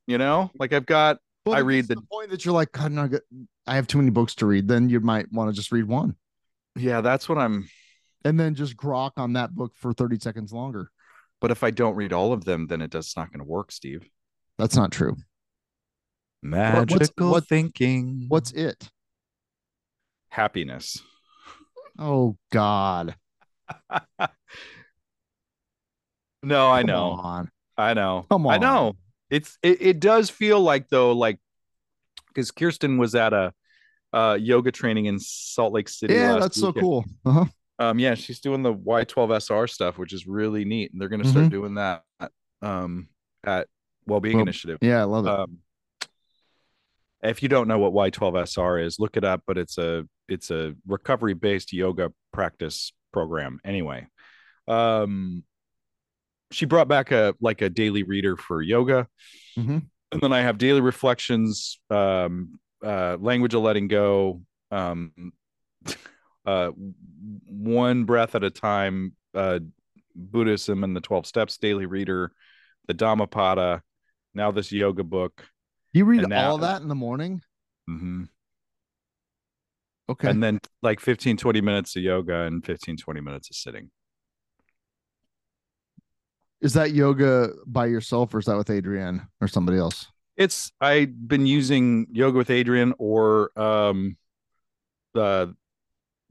[0.06, 1.18] You know, like I've got.
[1.46, 3.10] Well, I read the- the point that you're like, God, no,
[3.66, 4.68] I have too many books to read.
[4.68, 6.16] Then you might want to just read one,
[6.76, 7.68] Yeah, that's what I'm.
[8.26, 10.92] and then just grok on that book for 30 seconds longer.
[11.42, 13.72] But if I don't read all of them, then it does not going to work,
[13.72, 14.08] Steve.
[14.58, 15.16] That's not true.
[16.44, 18.26] Magical what- thinking.
[18.28, 18.90] What's it?
[20.32, 21.02] happiness?
[21.98, 23.16] Oh God.
[26.42, 27.10] No, I Come know.
[27.12, 27.52] on.
[27.78, 28.26] I know.
[28.30, 28.54] Come on.
[28.54, 28.94] I know.
[29.30, 31.40] It's it, it does feel like though, like
[32.28, 33.54] because Kirsten was at a
[34.14, 36.14] uh yoga training in Salt Lake City.
[36.16, 37.06] Yeah, that's so cool.
[37.26, 37.46] Uh-huh.
[37.78, 41.46] Um, yeah, she's doing the Y12SR stuff, which is really neat, and they're gonna start
[41.46, 41.52] Mhm.
[41.52, 42.04] doing that
[42.62, 43.08] um
[43.44, 43.68] at
[44.06, 44.80] Wellbeing Well, Initiative.
[44.82, 45.32] Yeah, I love it.
[45.32, 45.60] Um,
[47.24, 49.44] if you don't know what Y12SR is, look it up.
[49.46, 53.60] But it's a it's a recovery based yoga practice program.
[53.64, 54.08] Anyway,
[54.68, 55.44] um,
[56.52, 59.08] she brought back a like a daily reader for yoga,
[59.58, 59.86] Mhm.
[60.12, 65.12] and then I have daily reflections, um, uh, language of letting go, um,
[66.46, 66.72] uh,
[67.46, 69.60] one breath at a time, uh,
[70.16, 72.32] Buddhism and the Twelve Steps daily reader,
[72.88, 73.82] the Dhammapada,
[74.34, 75.46] now this yoga book.
[75.94, 77.42] you read now- all that in the morning?
[77.90, 78.24] mm-hmm.
[80.10, 80.28] Okay.
[80.30, 83.92] and then like 15 20 minutes of yoga and 15 20 minutes of sitting
[86.62, 90.08] Is that yoga by yourself or is that with Adriene or somebody else?
[90.36, 94.18] It's I've been using yoga with Adriene or um
[95.14, 95.56] the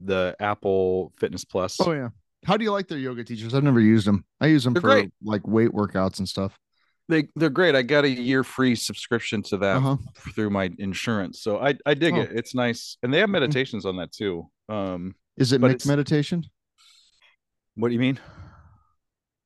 [0.01, 1.77] the Apple Fitness Plus.
[1.81, 2.09] Oh yeah.
[2.45, 3.53] How do you like their yoga teachers?
[3.53, 4.23] I've never used them.
[4.39, 5.11] I use them They're for great.
[5.23, 6.57] like weight workouts and stuff.
[7.09, 7.75] They they're great.
[7.75, 9.97] I got a year free subscription to that Uh-huh.
[10.35, 11.41] through my insurance.
[11.41, 12.21] So I I dig Oh.
[12.21, 12.29] it.
[12.33, 12.97] It's nice.
[13.03, 14.47] And they have meditations on that too.
[14.69, 16.45] Um Is it mixed meditation?
[17.75, 18.19] what do you mean?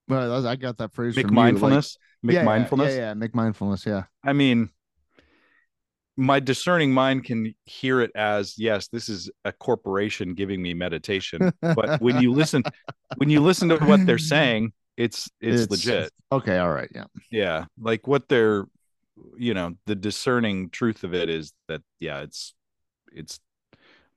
[0.07, 1.97] Well, I got that phrase Make from you, like- mindfulness?
[2.21, 2.93] Make yeah, yeah, mindfulness?
[2.93, 3.85] Yeah, yeah, make mindfulness.
[3.85, 4.03] Yeah.
[4.23, 4.69] I mean,
[6.15, 11.51] my discerning mind can hear it as yes, this is a corporation giving me meditation.
[11.61, 12.63] But when you listen,
[13.17, 16.11] when you listen to what they're saying, it's it's, legit.
[16.31, 16.57] Okay.
[16.59, 16.89] All right.
[16.93, 17.05] Yeah.
[17.31, 18.65] Yeah, like what they're,
[19.37, 22.53] you know, the discerning truth of it is that yeah, it's
[23.11, 23.39] it's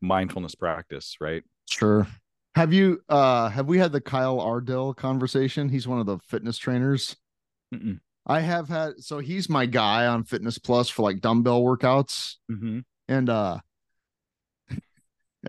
[0.00, 1.42] mindfulness practice, right?
[1.68, 2.06] Sure.
[2.56, 5.68] Have you uh have we had the Kyle Ardill conversation?
[5.68, 7.14] He's one of the fitness trainers.
[7.74, 8.00] Mm-mm.
[8.26, 12.36] I have had so he's my guy on Fitness Plus for like dumbbell workouts.
[12.50, 12.78] Mm-hmm.
[13.08, 13.58] and uh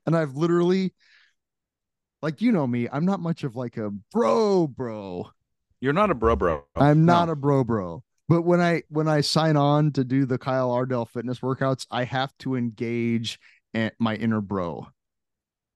[0.06, 0.93] and i've literally
[2.22, 5.28] like you know me i'm not much of like a bro bro
[5.82, 6.65] You're not a bro, bro.
[6.76, 7.32] i'm not No.
[7.32, 11.08] a bro bro but when i when i sign on to do the kyle ardill
[11.10, 13.39] fitness workouts i have to engage
[13.74, 14.88] and my inner bro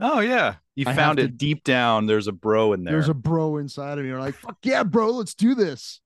[0.03, 2.07] Oh yeah, you I found to- it deep down.
[2.07, 2.93] There's a bro in there.
[2.93, 6.01] there's a bro inside of me you're like fuck yeah bro let's do this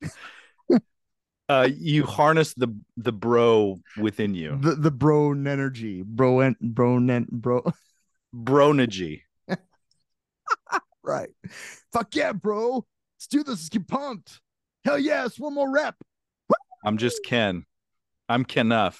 [1.48, 4.56] uh, you harness the the bro within you.
[4.60, 7.62] the the bro energy bro and bro nen bro
[8.34, 9.22] Bronergy.
[11.02, 11.30] right
[11.92, 12.84] fuck yeah bro
[13.16, 14.40] let's do this let's get pumped
[14.84, 15.94] hell yes one more rep
[16.84, 17.64] I'm just Ken.
[18.28, 18.98] I'm Kenuff.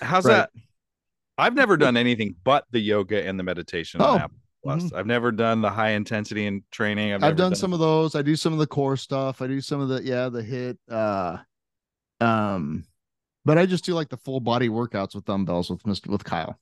[0.00, 0.34] How's Right.
[0.36, 0.50] that?
[1.38, 4.92] I've never done anything but the yoga and the meditation on Oh, Apple Plus.
[4.92, 7.12] I've never done the high intensity and training.
[7.12, 8.14] I've, I've never done some of those.
[8.14, 9.40] I do some of the core stuff.
[9.40, 10.78] I do some of the yeah, the hit.
[10.90, 11.38] Uh
[12.20, 12.84] um
[13.46, 16.08] but I just do like the full body workouts with dumbbells with Mr.
[16.08, 16.58] with Kyle.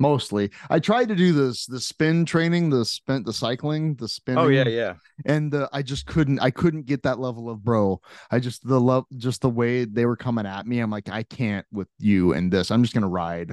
[0.00, 0.50] Mostly.
[0.70, 4.36] I tried to do this the spin training, the spin the cycling, the spin.
[4.36, 4.94] Oh yeah, yeah.
[5.24, 8.00] And uh, I just couldn't I couldn't get that level of bro.
[8.30, 10.80] I just the love just the way they were coming at me.
[10.80, 12.72] I'm like, I can't with you and this.
[12.72, 13.52] I'm just gonna ride.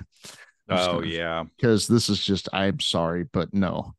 [0.68, 1.44] I'm Oh gonna- yeah.
[1.58, 3.94] Because this is just I'm sorry, but no.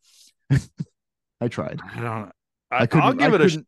[1.40, 1.80] I tried.
[1.94, 2.32] I don't.
[2.72, 3.66] I I, couldn't I'll give I it a.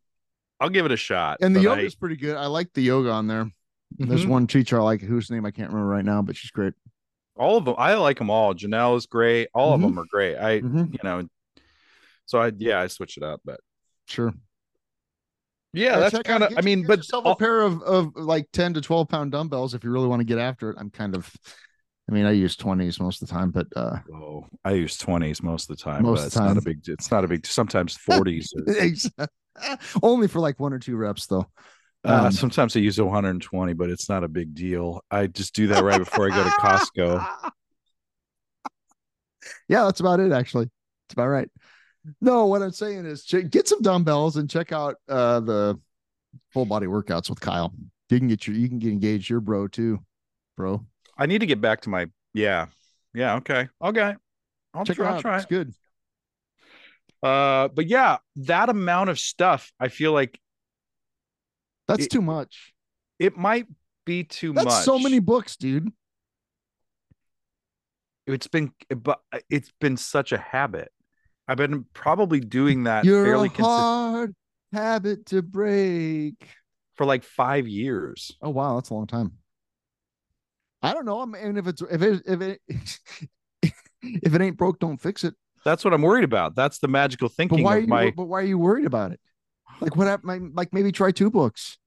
[0.61, 1.39] I'll give it a shot.
[1.43, 2.37] and the yoga is pretty good.
[2.37, 3.51] I like the yoga on there.
[3.99, 4.31] There's Mhm.
[4.31, 6.73] one teacher I like whose name I can't remember right now, but she's great.
[7.37, 7.75] All of them.
[7.79, 8.55] I like them all.
[8.55, 9.49] Jonelle is great.
[9.55, 9.75] All Mhm.
[9.75, 10.37] of them are great.
[10.37, 10.93] I, Mhm.
[10.93, 11.29] you know,
[12.27, 13.61] so I yeah, I switch it up, but
[14.07, 14.33] Sure.
[15.73, 16.53] yeah, Yeah, that's kind of.
[16.57, 19.75] I mean, but yourself all- a pair of of like 10 to 12 pound dumbbells
[19.75, 20.77] if you really want to get after it.
[20.79, 21.33] I'm kind of
[22.09, 25.43] I mean, I use 20s most of the time, but uh Oh, I use twenties
[25.43, 26.03] most of the time.
[26.03, 26.81] Most but it's the not a big.
[26.87, 27.47] It's not a big.
[27.47, 27.97] Sometimes
[28.29, 28.53] forties.
[30.03, 31.47] only for like one or two reps though.
[32.05, 35.03] Uh, Um, sometimes I use 120, but it's not a big deal.
[35.11, 37.27] I just do that right before I go to Costco.
[39.69, 40.67] yeah, that's about it actually.
[41.09, 41.49] That's about right.
[42.21, 45.81] No, what I'm saying is check, get some dumbbells and check out uh the
[46.53, 47.73] full body workouts with Kyle.
[48.11, 50.01] You can get your you can get engaged your bro too,
[50.57, 50.85] bro.
[51.17, 52.07] I need to get back to my.
[52.33, 52.67] Yeah,
[53.15, 53.37] yeah.
[53.37, 54.15] Okay, okay.
[54.75, 55.09] I'll check try.
[55.11, 55.37] it I'll try.
[55.37, 55.73] It's good.
[57.23, 60.39] Uh, but yeah, that amount of stuff, I feel like
[61.89, 62.73] That's It- too much.
[63.19, 63.67] it might
[64.07, 64.85] be too That's much.
[64.85, 65.93] so many books, dude.
[68.27, 69.21] It's been, but
[69.51, 70.91] it's been such a habit.
[71.47, 74.35] I've been probably doing that You're fairly a hard
[74.73, 76.49] habit to break.
[76.97, 78.33] for like five years.
[78.41, 79.33] Oh wow, that's a long time.
[80.81, 81.21] I don't know.
[81.21, 82.61] I mean, if it's if it if it
[84.03, 85.35] if it ain't broke, don't fix it.
[85.65, 86.55] That's what I'm worried about.
[86.55, 87.59] That's the magical thinking.
[87.59, 88.11] But why are you my.
[88.17, 89.21] but why are you worried about it?
[89.81, 90.55] Like what happened?
[90.55, 91.79] Like maybe try two books.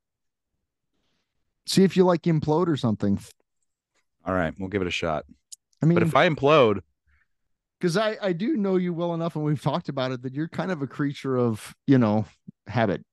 [1.65, 3.19] See if you like implode or something.
[4.26, 5.26] All right, we'll give it a shot.
[5.82, 6.82] I mean, But if I implode,
[7.80, 10.47] because I I do know you well enough, and we've talked about it that you're
[10.47, 12.26] kind of a creature of you know
[12.67, 13.04] habit.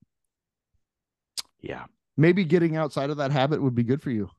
[1.60, 1.84] yeah,
[2.16, 4.30] Maybe getting outside of that habit would be good for you.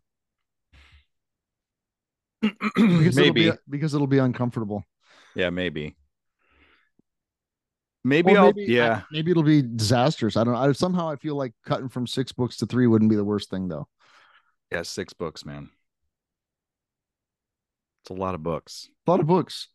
[2.41, 4.83] Because it'll maybe, be, because it'll be uncomfortable.
[5.35, 5.95] yeah, maybe,
[8.05, 8.97] maybe Or I'll, maybe, yeah.
[8.97, 10.37] I- maybe it'll be disastrous.
[10.37, 10.59] I don't know.
[10.59, 13.49] I, somehow I feel like cutting from six books to three wouldn't be the worst
[13.49, 13.87] thing though.
[14.71, 15.69] Yeah, six books, man.
[18.03, 18.89] It's a lot of books.
[19.07, 19.67] A lot of books.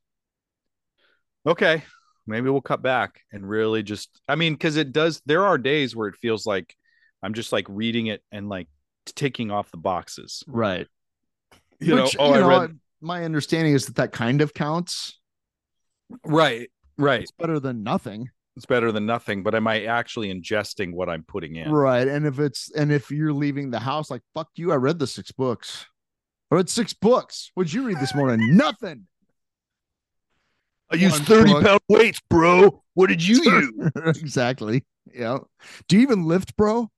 [1.47, 1.83] Okay.
[2.27, 5.97] Maybe we'll cut back and really just I mean, because it does there are days
[5.97, 6.77] where it feels like
[7.23, 8.69] I'm just like reading it and like
[9.07, 10.45] ticking off the boxes.
[10.47, 10.87] Right.
[11.81, 14.55] You Which, know, oh, you I know, read my understanding is that that kind of
[14.55, 15.19] counts.
[16.25, 17.23] right, right.
[17.23, 18.29] It's better than nothing.
[18.57, 21.71] it's better than nothing, but am I actually ingesting what I'm putting in?
[21.71, 22.07] Right.
[22.07, 25.07] And if it's and if you're leaving the house, like fuck you, I read the
[25.07, 25.87] six books.
[26.51, 27.51] I read six books.
[27.55, 28.41] What'd you read this morning?
[28.57, 29.07] Nothing.
[30.93, 31.65] I use One 30 book.
[31.65, 32.83] pound weights, bro.
[32.95, 33.41] What did you
[33.95, 34.19] use?
[34.21, 34.85] exactly.
[35.15, 35.39] Yeah.
[35.89, 36.91] Do you even lift, bro?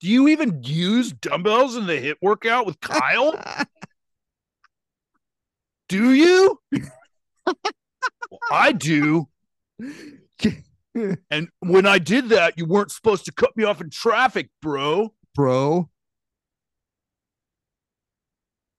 [0.00, 3.40] Do you even use dumbbells in the hit workout with Kyle?
[5.88, 6.58] Do you?
[7.46, 9.28] Well, I do.
[11.30, 15.12] And when I did that, you weren't supposed to cut me off in traffic, bro.
[15.34, 15.90] bro.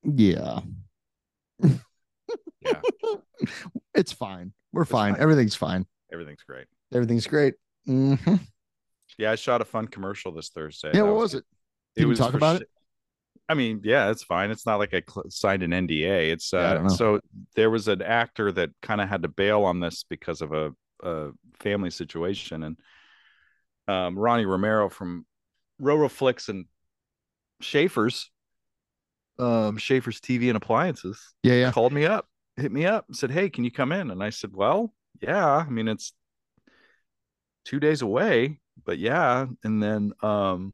[0.03, 0.59] Yeah.
[2.61, 2.81] Yeah.
[3.93, 4.51] It's fine.
[4.73, 5.13] We're fine.
[5.13, 5.21] fine.
[5.21, 5.85] Everything's fine.
[6.11, 6.65] Everything's great.
[6.93, 7.53] Everything's great.
[7.87, 8.39] Mhm.
[9.17, 10.89] Yeah, I shot a fun commercial this Thursday.
[10.89, 11.45] Yeah, That what was it?
[11.95, 12.69] It Did we was talk about sh- it?
[13.47, 14.51] I mean, yeah, it's fine.
[14.51, 16.31] It's not like I cl- signed an NDA.
[16.31, 17.21] It's uh, don't so
[17.55, 20.73] there was an actor that kind of had to bail on this because of a,
[21.03, 21.29] a
[21.59, 22.77] family situation, and
[23.87, 25.25] um, Ronnie Romero from
[25.81, 26.65] Roro Flicks and
[27.61, 28.29] Schaefer's,
[29.39, 31.71] um, Schaefer's TV and appliances, Yeah, yeah.
[31.71, 34.55] called me up, hit me up, said, "Hey, can you come in?" And I said,
[34.55, 35.45] "Well, yeah.
[35.57, 36.13] I mean, it's
[37.65, 40.73] two days away, but yeah." And then, um,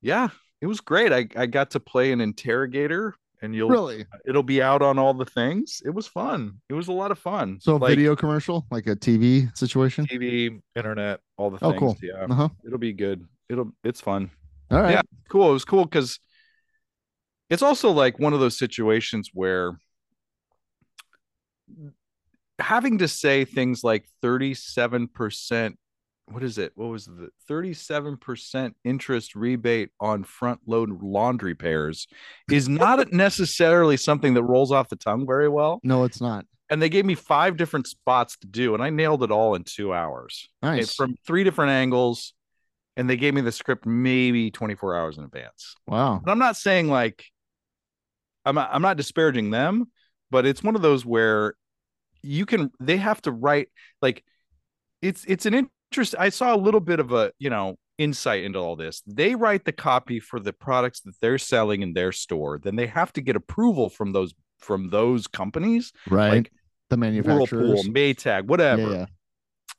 [0.00, 0.28] yeah,
[0.60, 1.12] it was great.
[1.12, 4.04] I I got to play an interrogator, and you'll Really?
[4.26, 5.80] it'll be out on all the things.
[5.84, 6.60] It was fun.
[6.68, 7.58] It was a lot of fun.
[7.60, 10.06] So like video commercial, like a TV situation?
[10.06, 11.80] TV, internet, all the Oh, things.
[11.80, 11.96] cool.
[12.02, 12.48] Yeah, Uh-huh.
[12.66, 13.24] it'll be good.
[13.48, 14.30] It'll it's fun.
[14.70, 14.92] All right.
[14.92, 15.02] Yeah.
[15.28, 15.50] Cool.
[15.50, 16.18] It was cool because
[17.48, 19.76] it's also like one of those situations where
[22.58, 25.76] having to say things like 37%
[26.30, 32.06] what is it what was the 37% interest rebate on front load laundry pairs
[32.50, 36.44] is not necessarily something that rolls off the tongue very well No, it's not.
[36.70, 39.64] and they gave me five different spots to do and i nailed it all in
[39.64, 40.84] two hours Nice.
[40.84, 42.32] It's from three different angles
[42.96, 46.18] and they gave me the script maybe 24 hours in advance wow.
[46.18, 47.24] and i'm not saying like
[48.44, 49.86] i'm not, i'm not disparaging them
[50.30, 51.54] but it's one of those where
[52.22, 53.68] you can they have to write
[54.02, 54.22] like
[55.02, 55.54] it's it's an
[55.90, 59.34] interest i saw a little bit of a you know insight into all this they
[59.34, 63.12] write the copy for the products that they're selling in their store then they have
[63.12, 66.30] to get approval from those from those companies Right.
[66.30, 66.52] like
[66.90, 67.52] the manufacturers.
[67.52, 68.82] Whirlpool, Maytag, whatever.
[68.82, 69.06] Yeah, yeah.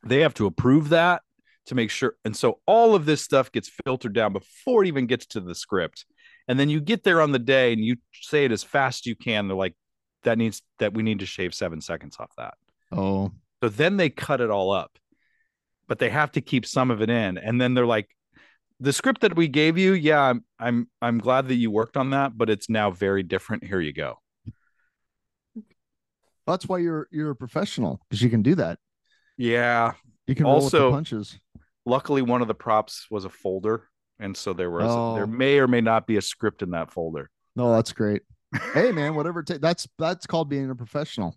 [0.05, 1.21] They have to approve that
[1.65, 2.15] to make sure.
[2.23, 5.53] And so all of this stuff gets filtered down before it even gets to the
[5.53, 6.05] script.
[6.47, 9.07] And then you get there on the day and you say it as fast as
[9.07, 9.49] you can.
[9.49, 9.75] They're like,
[10.23, 12.53] that needs that we need to shave seven seconds off that.
[12.93, 14.97] Oh, So then they cut it all up,
[15.91, 17.37] but they have to keep some of it in.
[17.37, 18.07] And then they're like,
[18.79, 22.11] the script that we gave you, yeah, I'm I'm I'm glad that you worked on
[22.11, 23.65] that, but it's now very different.
[23.65, 24.15] Here you go.
[26.47, 28.79] that's why you're you're a professional because you can do that.
[29.37, 29.91] Yeah,
[30.27, 31.37] You can Also- the punches.
[31.85, 35.15] luckily one of the props was a folder and so there was Oh.
[35.15, 38.21] there may or may not be a script in that folder No, that's great.
[38.73, 39.43] hey, man, whatever.
[39.43, 41.35] Ta- that's that's called being a professional.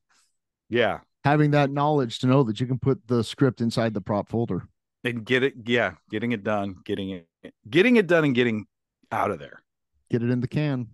[0.68, 4.28] yeah Having that knowledge to know that you can put the script inside the prop
[4.28, 4.68] folder.
[5.04, 7.26] and get it yeah getting it done getting it
[7.68, 8.66] getting it done and getting
[9.12, 9.62] out of there
[10.10, 10.88] Get it in the can.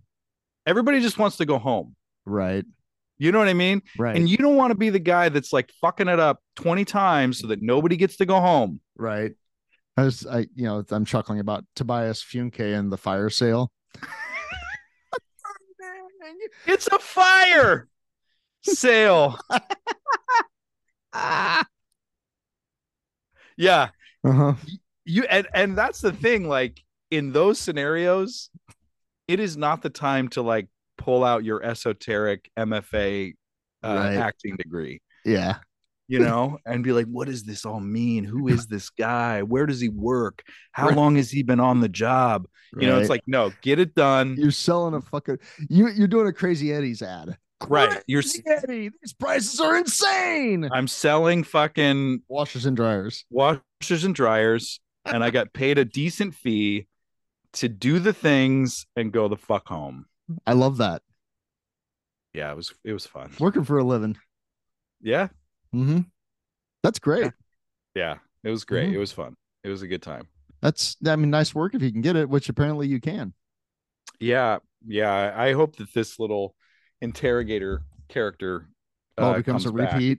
[0.66, 1.95] everybody just wants to go home
[2.27, 2.64] Right.
[3.19, 4.16] you know what i mean Right.
[4.16, 7.38] and you don't want to be the guy that's like fucking it up 20 times
[7.38, 9.33] so that nobody gets to go home right.
[9.97, 13.71] I was, I, you know, I'm chuckling about Tobias Funke and the fire sale.
[16.66, 17.88] it's a fire
[18.62, 19.38] sale
[23.57, 23.88] yeah
[24.25, 24.55] Uh-huh.
[25.05, 28.51] you and and that's the thing like in those scenarios
[29.29, 30.68] it is not the time to like
[30.99, 33.33] pull out your esoteric mfa
[33.83, 34.16] uh, Right.
[34.16, 35.57] acting degree Yeah.
[36.09, 39.66] you know and be like what does this all mean who is this guy where
[39.66, 40.42] does he work
[40.73, 40.96] how Right.
[40.96, 42.46] long has he been on the job
[42.79, 46.29] you know it's like no get it done you're selling a fucking you you're doing
[46.29, 47.37] a crazy Eddie's ad.
[47.68, 50.68] Right you're Crazy Eddie, these prices are insane.
[50.73, 53.25] i'm selling fucking Washers and dryers.
[53.31, 56.87] washers and dryers and i got paid a decent fee
[57.54, 60.06] to do the things and go the fuck home
[60.46, 61.02] I love that.
[62.33, 64.17] yeah it was it was fun Working for a living.
[65.00, 65.29] yeah
[65.75, 66.00] Mm-hmm.
[66.83, 67.33] That's great.
[67.94, 68.94] yeah it was great Mhm.
[68.94, 69.35] it was fun
[69.65, 70.27] it was a good time
[70.63, 73.35] That's I mean, nice work if you can get it, which apparently you can.
[74.19, 76.54] yeah yeah i I hope that this little
[77.01, 78.69] interrogator character
[79.19, 79.92] Oh, uh, it becomes a comes back.
[79.94, 80.19] repeat.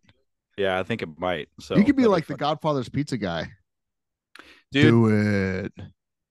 [0.58, 2.36] yeah i think it might so you could be like the.
[2.36, 3.48] Godfather's pizza guy.
[4.72, 5.74] dude Do it.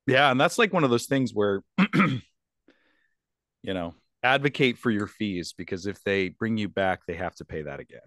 [0.07, 1.63] yeah and that's like one of those things where
[1.95, 2.21] you
[3.65, 7.63] know advocate for your fees because if they bring you back they have to pay
[7.63, 8.01] that again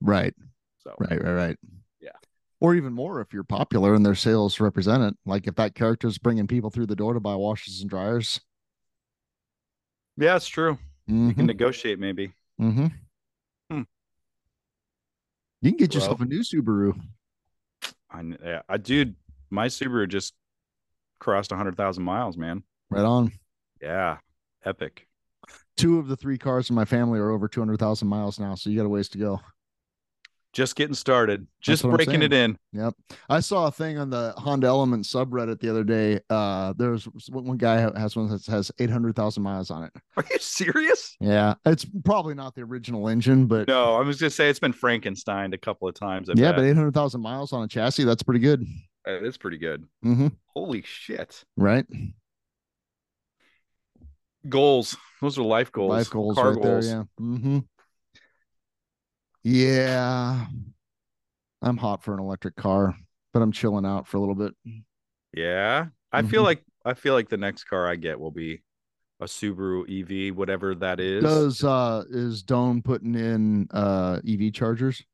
[0.00, 0.34] Right.
[0.78, 1.22] so Right.
[1.22, 1.32] Right.
[1.32, 1.56] Right.
[2.00, 2.10] Yeah.
[2.58, 5.14] or even more if you're popular and their sales represent it.
[5.26, 8.40] Like if that character is bringing people through the door to buy washers and dryers.
[10.16, 10.78] Yeah, it's true.
[11.10, 12.32] You can Mhm, negotiate maybe.
[12.60, 12.92] mhm.
[13.70, 13.82] Hmm.
[15.60, 16.98] You can get yourself a new Subaru.
[18.10, 19.16] I, yeah, I dude,
[19.50, 20.34] my Subaru just
[21.18, 22.62] crossed hundred thousand miles, man.
[22.90, 23.32] Right on.
[23.82, 24.18] Yeah,
[24.64, 25.06] epic.
[25.76, 28.54] Two of the three cars in my family are over 200,000 miles now.
[28.54, 29.40] So you got a ways to go.
[30.52, 31.46] Just getting started.
[31.60, 32.58] Just breaking it in.
[32.72, 32.94] Yep.
[33.28, 36.18] I saw a thing on the Honda Element subreddit the other day.
[36.28, 39.92] Uh, there's one guy has one that has 800,000 miles on it.
[40.16, 41.16] Are you serious?
[41.20, 41.54] Yeah.
[41.64, 45.52] It's probably not the original engine, but No, I was gonna say it's been Frankenstein
[45.52, 46.28] a couple of times.
[46.28, 46.56] I yeah, bet.
[46.56, 48.66] but 800,000 miles on a chassis, that's pretty good.
[49.06, 49.84] Uh, it's pretty good.
[50.02, 51.44] hmm Holy shit.
[51.56, 51.86] Right.
[54.48, 54.96] Goals.
[55.20, 55.90] Those are life goals.
[55.90, 56.88] Life goals Car right goals.
[56.88, 56.98] there.
[56.98, 57.04] Yeah.
[57.24, 57.58] hmm
[59.42, 60.46] Yeah.
[61.62, 62.94] I'm hot for an electric car,
[63.32, 64.54] but I'm chilling out for a little bit.
[65.34, 65.86] Yeah.
[66.12, 66.46] I feel Mhm.
[66.46, 68.62] like I feel like the next car I get will be
[69.20, 71.22] a Subaru EV, whatever that is.
[71.22, 75.04] Does uh is Doan putting in uh EV chargers?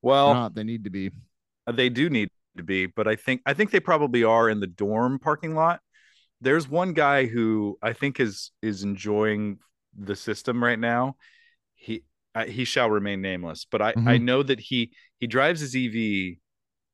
[0.00, 1.10] Well, not, they need to be.
[1.72, 4.66] they do need to be, but I think I think they probably are in the
[4.66, 5.80] dorm parking lot.
[6.40, 9.58] There's one guy who I think is is enjoying
[9.96, 11.16] the system right now.
[11.74, 12.04] He
[12.34, 14.22] I, he shall remain nameless, but I I Mhm.
[14.22, 16.38] know that he he drives his EV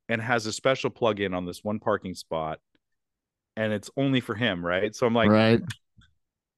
[0.08, 2.58] and has a special plug-in on this one parking spot
[3.56, 4.94] and it's only for him, right?
[4.94, 5.60] So I'm like, right.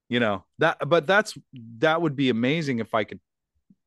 [0.09, 1.37] you know, that but that's
[1.79, 3.21] that would be amazing if I could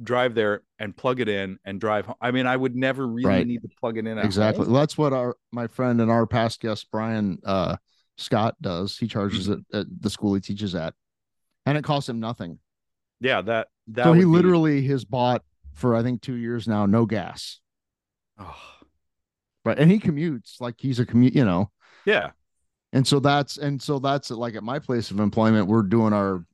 [0.02, 2.16] drive there and plug it in and drive home.
[2.20, 3.48] I mean, I would never really Right.
[3.48, 4.66] need to plug it in Exactly.
[4.66, 7.78] Well, that's what our my friend and our past guest Brian uh
[8.18, 8.98] Scott does.
[8.98, 10.94] He charges it at the school he teaches at.
[11.66, 12.60] And it costs him nothing.
[13.26, 16.68] Yeah, that that so he would be- literally has bought for I think 2 years
[16.68, 17.60] now no gas.
[18.38, 18.56] Oh,
[19.64, 19.80] Right.
[19.80, 21.72] And he commutes like he's a commute, you know.
[22.06, 22.32] yeah,
[22.94, 26.46] And so that's and so that's like at my place of employment, we're doing our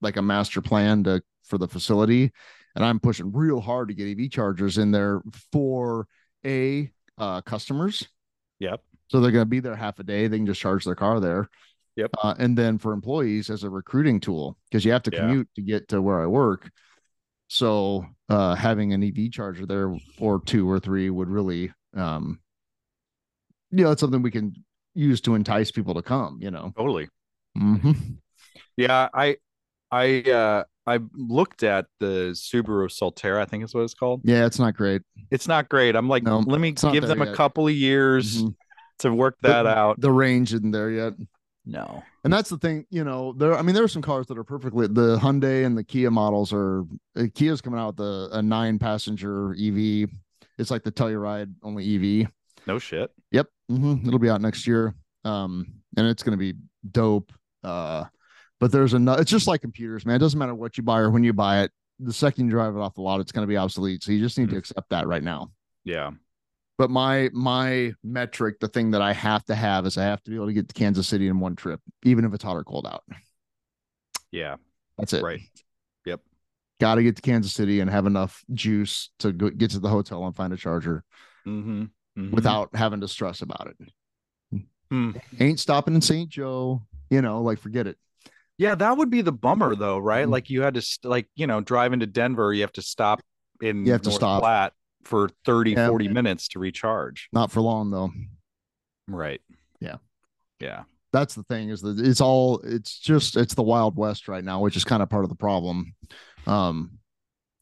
[0.00, 2.32] like a master plan to for the facility,
[2.76, 5.22] and I'm pushing real hard to get EV chargers in there
[5.52, 6.06] for
[6.46, 8.06] a uh, customers.
[8.60, 10.28] yep, So they're going to be there half a day.
[10.28, 11.50] They can just charge their car there.
[11.96, 12.10] Yep.
[12.22, 15.20] Uh, and then for employees as a recruiting tool because you have to Yeah.
[15.20, 16.70] commute to get to where I work.
[17.48, 22.40] So uh, having an EV charger there or two or three would really, um,
[23.70, 24.54] you know, it's something we can
[24.94, 26.38] use to entice people to come.
[26.40, 26.72] You know.
[26.76, 27.08] totally.
[27.58, 28.18] Mhm.
[28.76, 29.36] Yeah, I
[29.90, 34.22] I uh I looked at the Subaru Solterra, I think is what it's called.
[34.24, 35.02] Yeah, it's not great.
[35.30, 35.94] It's not great.
[35.96, 38.54] I'm like, No, let me give them a couple of years Mhm.
[39.00, 40.00] to work that The- out.
[40.00, 41.14] The range isn't there yet.
[41.66, 42.02] No.
[42.24, 44.44] And that's the thing, you know, there, I mean, there are some cars that are
[44.44, 46.82] perfectly, the Hyundai and the Kia models are,
[47.16, 50.08] uh, Kia's coming out with a, a nine passenger EV.
[50.58, 52.28] It's like the Telluride only EV.
[52.66, 53.10] No shit.
[53.30, 53.48] Yep.
[53.68, 54.94] hmm It'll be out next year.
[55.24, 56.58] Um, and it's going to be
[56.90, 57.32] dope.
[57.62, 58.04] Uh,
[58.58, 60.16] but there's a, it's just like computers, man.
[60.16, 61.70] It doesn't matter what you buy or when you buy it.
[61.98, 64.02] The second you drive it off the lot, it's going to be obsolete.
[64.02, 64.58] So you just need to Mhm.
[64.60, 65.50] accept that right now.
[65.84, 66.10] Yeah.
[66.80, 70.30] But my my metric, the thing that I have to have is I have to
[70.30, 72.64] be able to get to Kansas City in one trip, even if it's hot or
[72.64, 73.04] cold out.
[74.32, 74.56] Yeah.
[74.96, 75.22] That's it.
[75.22, 75.42] Right.
[76.06, 76.20] Yep.
[76.80, 79.90] Got to get to Kansas City and have enough juice to go, get to the
[79.90, 81.04] hotel and find a charger
[81.46, 81.84] Mm-hmm.
[82.18, 82.30] Mhm.
[82.32, 84.62] without having to stress about it.
[84.90, 85.10] Hmm.
[85.38, 86.30] Ain't stopping in St.
[86.30, 87.98] Joe, you know, like forget it.
[88.56, 90.26] Yeah, that would be the bummer though, right?
[90.26, 90.30] Mhm.
[90.30, 93.20] Like you had to like, you know, drive into Denver, you have to stop
[93.60, 94.40] in You have to North stop.
[94.40, 94.72] Platte
[95.04, 95.88] for 30, Yeah.
[95.88, 97.28] 40 minutes to recharge.
[97.32, 98.10] Not for long though.
[99.08, 99.40] Right.
[99.80, 99.96] Yeah.
[100.60, 100.84] Yeah.
[101.12, 104.60] That's the thing is that it's all it's just it's the wild west right now,
[104.60, 105.94] which is kind of part of the problem.
[106.46, 106.98] Um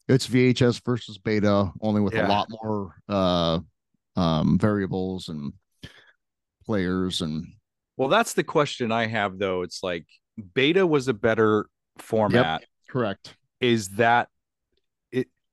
[0.07, 2.27] it's VHS versus beta, only with Yeah.
[2.27, 3.59] a lot more uh
[4.15, 5.53] um variables and
[6.65, 7.47] players and
[7.97, 9.61] Well, that's the question I have though.
[9.63, 10.05] It's like
[10.53, 11.67] beta was a better
[11.97, 12.63] format.
[12.89, 13.35] correct.
[13.61, 14.29] Is that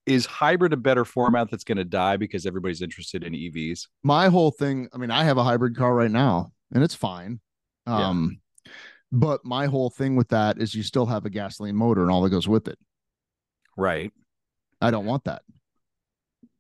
[0.07, 3.89] is hybrid a better format that's going to die because everybody's interested in EVs?
[4.03, 7.41] my whole thing i mean i have a hybrid car right now and it's fine
[7.87, 8.09] Yeah.
[8.09, 8.39] um
[9.13, 12.23] but my whole thing with that is you still have a gasoline motor and all
[12.23, 12.79] that goes with it
[13.77, 14.13] Right.
[14.81, 15.43] i don't want that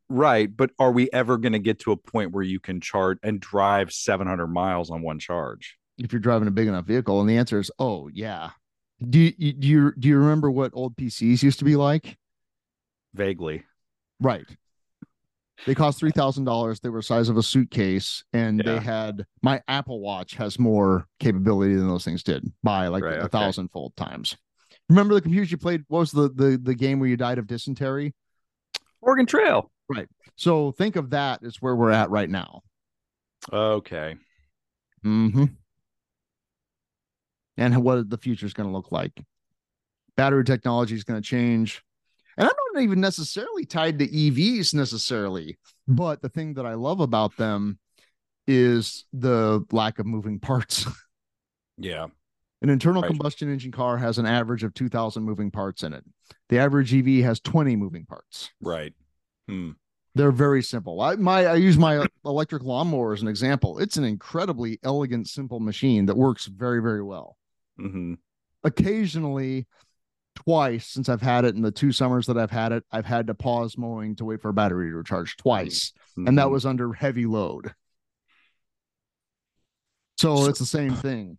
[0.08, 3.18] Right, but are we ever going to get to a point where you can charge
[3.24, 5.76] and drive 700 miles on one charge?
[5.98, 8.50] if you're driving a big enough vehicle and the answer is oh yeah
[9.08, 12.16] do you- do you do you remember what old pcs used to be like
[13.16, 13.64] Vaguely.
[14.20, 14.46] right
[15.66, 19.24] they cost three thousand dollars they were the size of a suitcase and they had
[19.42, 23.28] my apple watch has more capability than those things did by like Right, a okay.
[23.38, 24.36] thousand fold times
[24.88, 27.46] remember the computers you played what was the the the game where you died of
[27.46, 28.14] dysentery
[29.02, 29.70] Oregon Trail.
[29.88, 30.08] Right.
[30.34, 32.62] So think of that as where we're at right now.
[33.52, 34.16] Okay.
[35.04, 35.44] Mm-hmm.
[37.56, 39.12] And what the future is going to look like.
[40.16, 41.84] Battery technology is going to change.
[42.36, 45.58] And I'm not even necessarily tied to EVs necessarily,
[45.88, 47.78] but the thing that I love about them
[48.46, 50.86] is the lack of moving parts.
[51.78, 52.06] Yeah.
[52.62, 53.08] An internal Right.
[53.10, 56.04] combustion engine car has an average of 2,000 moving parts in it.
[56.48, 58.50] The average EV has 20 moving parts.
[58.62, 58.94] Right.
[59.46, 59.72] Hmm.
[60.14, 61.02] They're very simple.
[61.02, 63.78] I my I use my electric lawnmower as an example.
[63.78, 67.36] It's an incredibly elegant, simple machine that works very, very well.
[67.76, 68.14] hmm
[68.64, 69.66] Occasionally,
[70.36, 73.26] twice since I've had it in the two summers that I've had it, I've had
[73.26, 76.92] to pause mowing to wait for a battery to recharge twice, and that was under
[76.92, 77.74] heavy load.
[80.18, 81.38] So So- it's the same thing.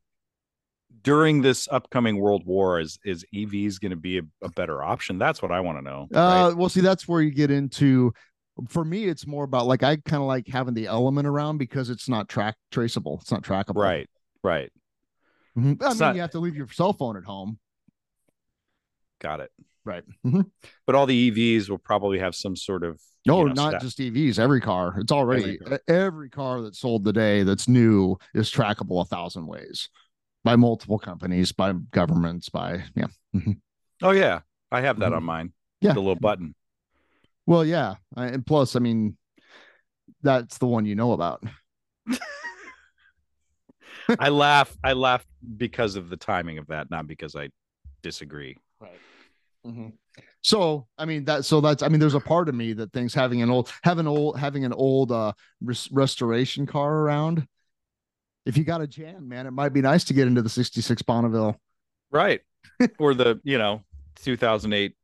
[1.04, 2.80] during this upcoming world war.
[2.80, 5.18] Is is EVs going to be a, a better option?
[5.18, 6.08] That's what I want to know.
[6.14, 8.14] Uh, well, see, that's where you get into.
[8.70, 11.90] For me, it's more about like I kind of like having the element around because
[11.90, 13.20] it's not track traceable.
[13.22, 13.82] It's not trackable.
[13.84, 14.10] right.
[14.44, 14.72] Right.
[15.58, 15.82] Mhm.
[15.82, 17.60] I mean, not- you have to leave your cell phone at home.
[19.20, 19.52] Got it.
[19.86, 20.04] Right.
[20.26, 20.50] Mhm.
[20.86, 23.82] But all the EVs will probably have some sort of No, you know, not stat-
[23.82, 24.38] just EVs.
[24.38, 24.96] Every car.
[25.00, 29.48] It's already Every e- every car that's sold today that's new is trackable a thousand
[29.48, 29.90] ways
[30.44, 33.08] by multiple companies, by governments, by yeah.
[34.04, 34.42] Oh yeah,
[34.72, 35.18] I have that Mhm.
[35.18, 35.54] on mine.
[35.82, 35.94] Yeah.
[35.94, 36.54] the little button.
[37.46, 39.18] Well, yeah, I- and plus, I mean,
[40.22, 41.44] that's the one you know about.
[44.20, 44.76] I laugh.
[44.84, 45.26] I laugh
[45.58, 47.50] because of the timing of that, not because I
[48.02, 48.58] disagree.
[49.66, 49.90] Mm-hmm.
[50.42, 51.46] So, I mean that.
[51.46, 51.84] So that's.
[51.84, 54.64] I mean, there's a part of me that thinks having an old, having old, having
[54.64, 57.46] an old uh res- restoration car around.
[58.46, 61.02] If you got a jam, man, it might be nice to get into the '66
[61.02, 61.60] Bonneville.
[62.12, 62.42] Right.
[63.00, 63.82] or the you know
[64.24, 64.96] 2008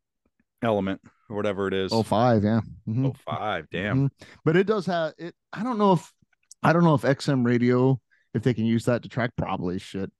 [0.62, 1.92] element or whatever it is.
[1.92, 2.62] Oh five, yeah.
[2.88, 3.08] Mhm.
[3.08, 3.68] Oh five.
[3.70, 4.08] Damn.
[4.08, 4.12] Mhm.
[4.46, 5.36] But it does have it.
[5.52, 6.14] I don't know if
[6.62, 8.00] I don't know if XM radio
[8.34, 10.12] if they can use that to track probably shit.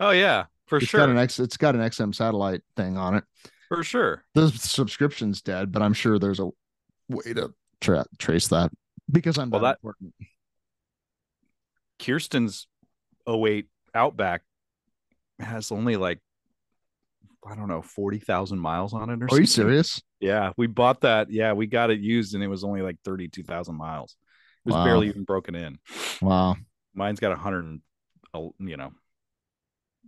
[0.00, 1.00] Oh yeah, for It's sure.
[1.00, 1.38] got an X.
[1.40, 3.24] It's got an XM satellite thing on it.
[3.68, 4.24] for sure.
[4.34, 6.48] The subscription's dead, but I'm sure there's a
[7.08, 8.70] way to tra- trace that
[9.10, 10.14] because I'm Well, that, important.
[11.98, 12.66] Kirsten's
[13.28, 14.42] 08 Outback
[15.40, 16.20] has only like
[17.46, 19.40] I don't know 40,000 miles on it or Are something.
[19.42, 20.02] you serious?
[20.20, 21.30] Yeah, we bought that.
[21.30, 24.16] Yeah, we got it used and it was only like 32,000 miles.
[24.66, 24.84] It was Wow.
[24.84, 25.78] barely even broken in.
[26.20, 26.56] Wow.
[26.94, 27.80] Mine's got a 100
[28.34, 28.92] uh, you know.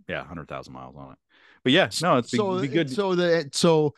[0.07, 1.17] Yeah, 100,000 miles on it.
[1.63, 2.89] But yeah, no, it's so be good.
[2.89, 3.93] So that so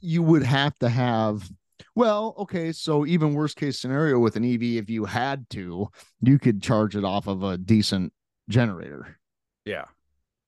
[0.00, 1.48] you would have to have.
[1.94, 2.72] Well, okay.
[2.72, 5.88] So even worst case scenario with an EV, if you had to,
[6.22, 8.12] you could charge it off of a decent
[8.48, 9.18] generator
[9.64, 9.84] yeah.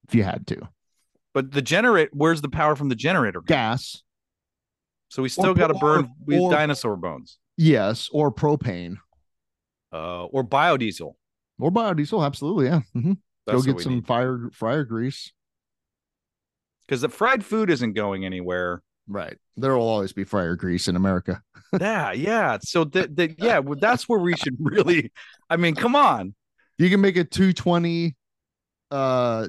[0.09, 0.69] if you had to.
[1.33, 3.41] But the generate where's the power from the generator?
[3.41, 4.03] Gas,
[5.09, 7.39] So we still got to burn we or- dinosaur bones.
[7.57, 8.97] yes, or propane
[9.93, 11.15] Uh or biodiesel.
[11.59, 12.25] or biodiesel.
[12.25, 12.81] Absolutely, yeah.
[12.95, 13.19] Mhm.
[13.47, 14.07] That's Go get some need.
[14.07, 15.33] fire fryer grease.
[16.89, 18.83] Cuz the fried food isn't going anywhere.
[19.07, 19.37] Right.
[19.57, 21.43] There will always be fryer grease in America.
[21.81, 22.59] yeah, yeah.
[22.63, 25.13] So that that yeah, well, that's where we should really
[25.51, 26.35] I mean, come on.
[26.79, 28.17] You can make a 220
[28.91, 29.49] uh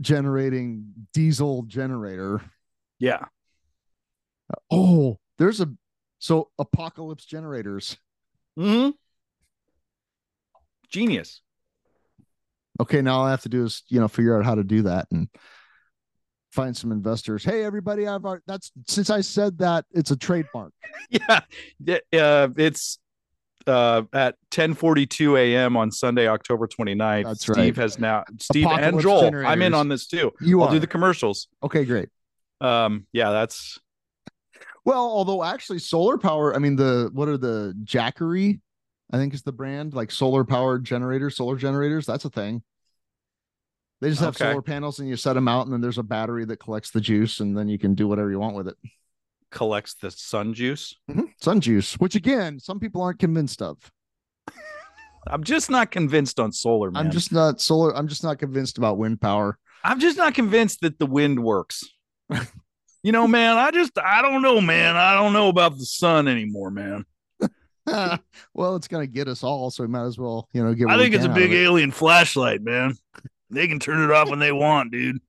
[0.00, 2.42] generating diesel generator.
[2.98, 3.24] Yeah.
[4.70, 5.72] Oh, there's a
[6.18, 7.96] so apocalypse generators.
[8.56, 8.90] hmm
[10.88, 11.42] Genius.
[12.80, 14.82] Okay, now all I have to do is, you know, figure out how to do
[14.82, 15.28] that and
[16.52, 17.44] find some investors.
[17.44, 20.72] Hey, everybody, I've that's since I said that it's a trademark.
[21.10, 21.40] Yeah.
[21.84, 22.98] Yeah, Uh, it's
[23.66, 25.76] uh at 10:42 a.m.
[25.76, 27.24] on Sunday, October 29th.
[27.24, 27.76] That's Steve right.
[27.76, 29.46] has now Steve and Apocalypse Joel.
[29.46, 30.32] I'm in on this too.
[30.40, 31.48] You I'll are do the commercials.
[31.62, 32.08] okay, great.
[32.60, 33.78] Um, yeah, that's
[34.84, 38.60] Well, although actually solar power, I mean the what are the Jackery,
[39.12, 42.62] I think is the brand, like solar powered generators, solar generators, that's a thing.
[44.00, 44.50] They just have Okay.
[44.50, 47.00] solar panels and you set them out and then there's a battery that collects the
[47.00, 48.76] juice and then you can do whatever you want with it.
[49.50, 50.96] collects the sun juice.
[51.08, 51.26] Mm-hmm.
[51.40, 53.78] Sun juice, which again, some people aren't convinced of.
[55.28, 57.06] I'm just not convinced on solar, man.
[57.06, 59.58] I'm just not solar, I'm just not convinced about wind power.
[59.84, 61.84] I'm just not convinced that the wind works.
[63.02, 64.96] you know, man, I just I don't know, man.
[64.96, 67.04] I don't know about the sun anymore, man.
[68.54, 70.96] well, it's gonna get us all, so we might as well, you know, get I
[70.98, 71.62] think it's a can out of big it.
[71.62, 72.96] alien flashlight, man.
[73.50, 75.20] They can turn it off when they want, dude.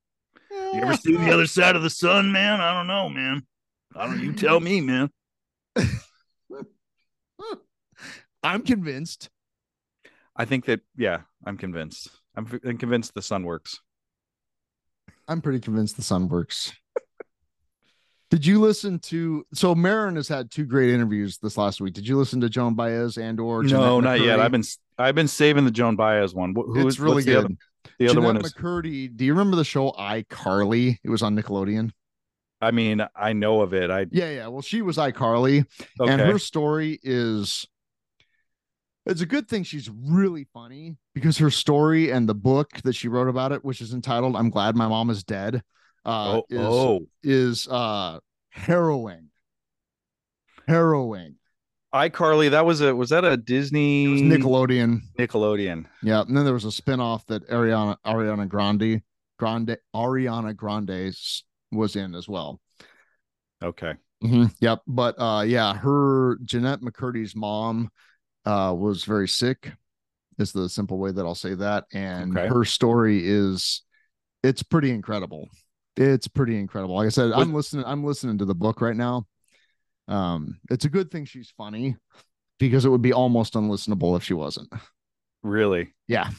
[0.52, 2.62] You ever see the other side of the sun, man?
[2.62, 3.46] I don't know, man.
[3.96, 4.22] I don't.
[4.22, 5.10] You tell me, man.
[8.44, 9.30] I'm convinced.
[10.36, 12.10] I think that yeah, I'm convinced.
[12.36, 13.80] I'm, f- I'm convinced the sun works.
[15.28, 16.74] I'm pretty convinced the sun works.
[18.32, 19.46] Did you listen to?
[19.54, 21.94] So Maron has had two great interviews this last week.
[21.94, 24.40] Did you listen to Joan Baez and or no, Jennette not yet.
[24.40, 24.64] I've been
[24.98, 26.52] I've been saving the Joan Baez one.
[26.54, 27.46] Wh- Who it's is- really what's the good.
[27.46, 27.56] other-
[28.00, 28.54] The other, one is.
[28.54, 29.16] McCurdy.
[29.16, 30.98] Do you remember the show iCarly?
[31.04, 31.92] It was on Nickelodeon.
[32.62, 33.92] I mean, I know of it.
[33.92, 34.48] I Yeah, yeah.
[34.48, 35.66] Well, she was iCarly,
[36.00, 36.12] okay.
[36.12, 37.68] and her story is.
[39.06, 43.08] It's a good thing she's really funny because her story and the book that she
[43.08, 45.62] wrote about it, which is entitled "I'm Glad My Mom Is Dead,"
[46.06, 49.30] uh, oh, is oh, is uh harrowing.
[50.68, 51.36] Harrowing.
[51.94, 52.52] iCarly.
[52.52, 55.02] That was a was that a Disney It was Nickelodeon.
[55.18, 55.86] Nickelodeon?
[56.04, 59.02] Yeah, and then there was a spin-off that Ariana Ariana Grande
[59.38, 61.14] Grande Ariana Grande
[61.72, 62.60] was in as well.
[63.64, 63.94] Okay.
[64.24, 67.90] Mhm, Yep, but uh yeah, her Jennette McCurdy's mom
[68.46, 69.72] uh was very sick.
[70.38, 72.48] Is the simple way that I'll say that and Okay.
[72.48, 73.84] her story is
[74.44, 75.48] it's pretty incredible.
[75.98, 76.96] It's pretty incredible.
[76.96, 79.26] Like I said, I'm listening I'm listening to the book right now.
[80.08, 81.96] Um it's a good thing she's funny
[82.60, 84.72] because it would be almost unlistenable if she wasn't.
[85.44, 85.94] Really?
[86.08, 86.30] Yeah.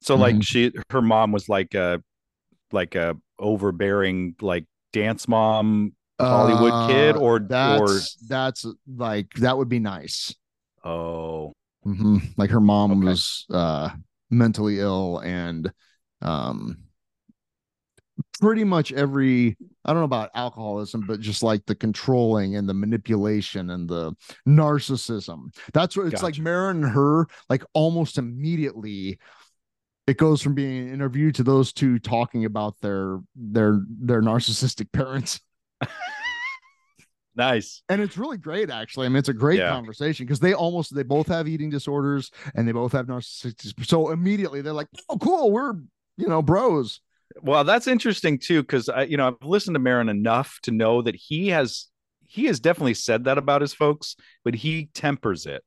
[0.00, 0.42] So like Mhm.
[0.44, 2.02] she her mom was like a
[2.72, 9.56] like a overbearing like dance mom Hollywood kid, Uh, or- or- that's that's like that
[9.56, 10.34] would be nice.
[10.84, 11.52] oh
[11.86, 12.34] Mhm.
[12.36, 13.04] Like her mom Okay.
[13.08, 13.90] was uh
[14.30, 15.72] mentally ill and
[16.22, 16.76] um
[18.40, 22.74] pretty much every I don't know about alcoholism, but just like the controlling and the
[22.74, 24.12] manipulation and the
[24.46, 25.54] narcissism.
[25.72, 26.42] That's what it's like Gotcha.
[26.42, 29.18] Maron and her, like almost immediately
[30.06, 34.90] it goes from being an interview to those two talking about their their their narcissistic
[34.92, 35.40] parents.
[37.36, 39.68] nice and it's really great actually i mean it's a great Yeah.
[39.68, 44.10] conversation because they almost they both have eating disorders and they both have narcissistic so
[44.10, 45.74] immediately they're like oh cool we're
[46.16, 47.00] you know bros
[47.42, 51.02] well that's interesting too because i you know i've listened to Maron enough to know
[51.02, 51.86] that he has
[52.26, 55.62] he has definitely said that about his folks but he tempers it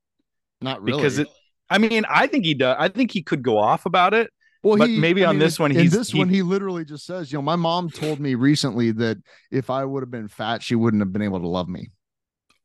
[0.62, 1.28] not really because it
[1.70, 4.30] i mean i think he does i think he could go off about it
[4.64, 7.38] well but maybe on this one, he's- this he- one he literally just says you
[7.38, 9.18] know my mom told me recently that
[9.52, 11.90] if i would have been fat she wouldn't have been able to love me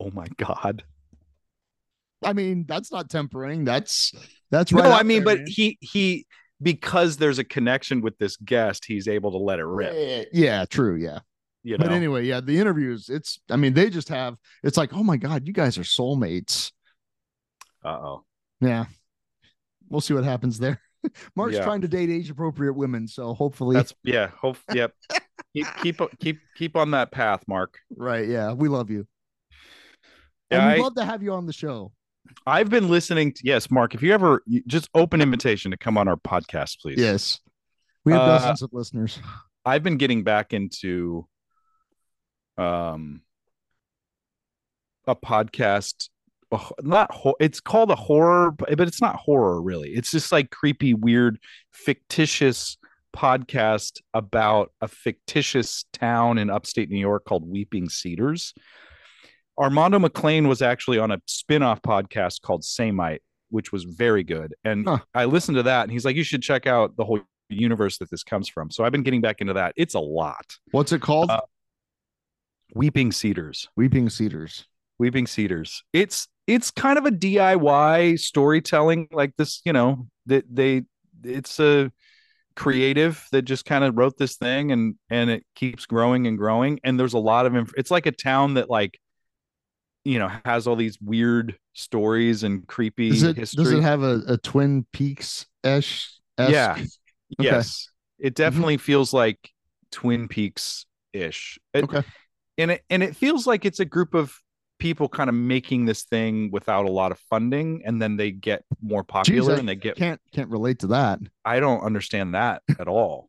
[0.01, 0.85] oh my god
[2.25, 4.13] i mean that's not tempering that's
[4.51, 4.85] that's right.
[4.85, 5.47] no i mean there, but man.
[5.49, 6.27] he he
[6.63, 10.65] because there's a connection with this guest he's able to let it rip yeah, yeah
[10.65, 11.19] true yeah
[11.63, 14.93] you know but anyway yeah the interviews it's i mean they just have it's like
[14.95, 16.73] oh my god you guys are soulmates
[17.85, 18.25] uh-oh
[18.61, 18.87] Yeah.
[19.89, 20.81] We'll see what happens there.
[21.37, 21.63] Mark's Yeah.
[21.65, 24.93] trying to date age appropriate women, so hopefully that's yeah hope yep
[25.55, 28.27] keep keep keep keep on that path mark right.
[28.27, 29.07] Yeah, we love you.
[30.51, 31.93] Yeah, and we'd I- love to have you on the show.
[32.47, 33.95] I've been listening to yes, Mark.
[33.95, 36.99] If you ever just open invitation to come on our podcast, please.
[36.99, 37.41] Yes.
[38.05, 39.21] We have Uh, dozens of listeners.
[39.65, 41.27] I've been getting back into
[42.57, 43.23] um
[45.07, 46.09] a podcast.
[46.81, 49.91] Not ho- it's called a horror, but it's not horror really.
[49.91, 51.39] It's just like creepy, weird,
[51.73, 52.77] fictitious
[53.15, 58.55] podcast about a fictitious town in upstate New York called Weeping Cedars.
[59.59, 64.55] Armando McLean was actually on a spin-off podcast called Samite, which was very good.
[64.65, 64.99] And Huh.
[65.15, 68.11] I listened to that and he's like, you should check out the whole universe that
[68.11, 68.71] this comes from.
[68.71, 69.73] So I've been getting back into that.
[69.77, 70.57] It's a lot.
[70.73, 71.31] What's it called?
[71.31, 71.41] uh,
[72.75, 73.69] Weeping Cedars.
[73.77, 74.67] Weeping Cedars.
[74.99, 75.83] Weeping Cedars.
[75.93, 80.83] It's it's kind of a DIY storytelling like this, you know, that they
[81.25, 81.91] it's a
[82.57, 86.81] creative that just kind of wrote this thing and and it keeps growing and growing
[86.85, 88.99] and there's a lot of inf- it's like a town that like
[90.07, 93.65] you know has all these weird stories and creepy Does it history.
[93.65, 96.11] does it have a, a Twin Peaks ish?
[96.39, 96.73] Yeah.
[96.73, 96.87] Okay.
[97.39, 97.91] Yes.
[98.19, 98.35] It mm-hmm.
[98.35, 99.51] definitely feels like
[99.91, 101.59] Twin Peaks ish.
[101.75, 102.03] Okay.
[102.57, 104.39] And it and it feels like it's a group of
[104.79, 108.63] people kind of making this thing without a lot of funding and then they get
[108.83, 111.19] more popular I and they get Can't can't relate to that.
[111.45, 113.29] I don't understand that at all.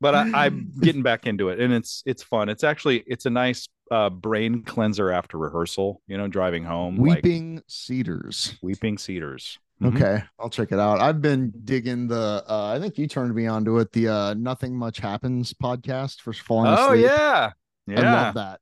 [0.00, 2.48] But I, I'm getting back into it and it's it's fun.
[2.48, 6.96] It's actually it's a nice uh brain cleanser after rehearsal, you know, driving home.
[6.96, 8.56] like Weeping Cedars.
[8.62, 9.58] Weeping Cedars.
[9.82, 9.94] Mhm.
[9.96, 11.00] Okay, I'll check it out.
[11.00, 14.74] I've been digging the uh I think you turned me onto it, the uh Nothing
[14.76, 17.06] Much Happens podcast for falling Oh asleep.
[17.10, 17.50] yeah.
[17.88, 18.60] I love that.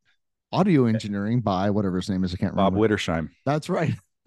[0.52, 2.32] Audio engineering by whatever his name is.
[2.34, 2.88] I can't Bob remember.
[2.88, 3.30] Bob Wittersheim.
[3.46, 3.94] That's right.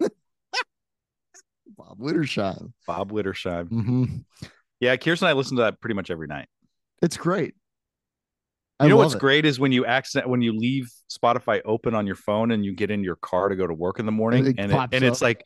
[1.76, 2.72] Bob Wittersheim.
[2.86, 3.68] Bob Wittersheim.
[3.68, 4.04] hmm
[4.80, 6.48] Yeah, Kirsten and I listen to that pretty much every night.
[7.02, 7.54] It's great.
[8.80, 9.20] You I know what's it.
[9.20, 12.72] great is when you accident when you leave Spotify open on your phone and you
[12.74, 15.04] get in your car to go to work in the morning it and it, and
[15.04, 15.44] it's like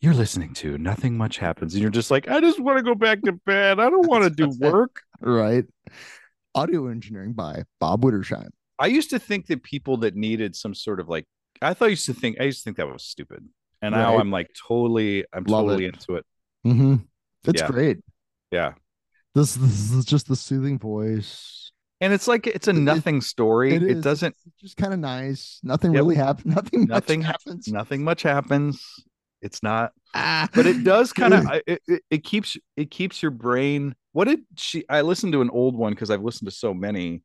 [0.00, 2.94] you're listening to nothing much happens and you're just like I just want to go
[2.94, 3.80] back to bed.
[3.80, 5.00] I don't want to do work.
[5.20, 5.64] Right.
[6.54, 8.48] Audio engineering by Bob Wittersheim.
[8.78, 11.24] I used to think that people that needed some sort of like
[11.62, 13.46] I thought I used to think I used to think that was stupid.
[13.80, 15.94] And now I'm like totally I'm Love totally it.
[15.94, 16.26] into it.
[16.66, 16.94] Mm-hmm.
[17.44, 17.68] It's Yeah.
[17.68, 17.98] great.
[18.50, 18.74] Yeah.
[19.36, 21.70] This, this is just the soothing voice.
[22.00, 23.74] And it's like it's a It- nothing story.
[23.74, 24.02] It, It, is.
[24.02, 25.60] doesn't It's just kind of nice.
[25.62, 26.00] Nothing Yep.
[26.00, 26.46] really happens.
[26.56, 26.84] Nothing.
[26.86, 27.68] Nothing ha- happens.
[27.68, 28.82] nothing much happens.
[29.42, 30.48] It's not Ah.
[30.54, 34.40] but it does kind of it, it, it keeps it keeps your brain what did
[34.56, 37.22] she i listened to an old one because i've listened to so many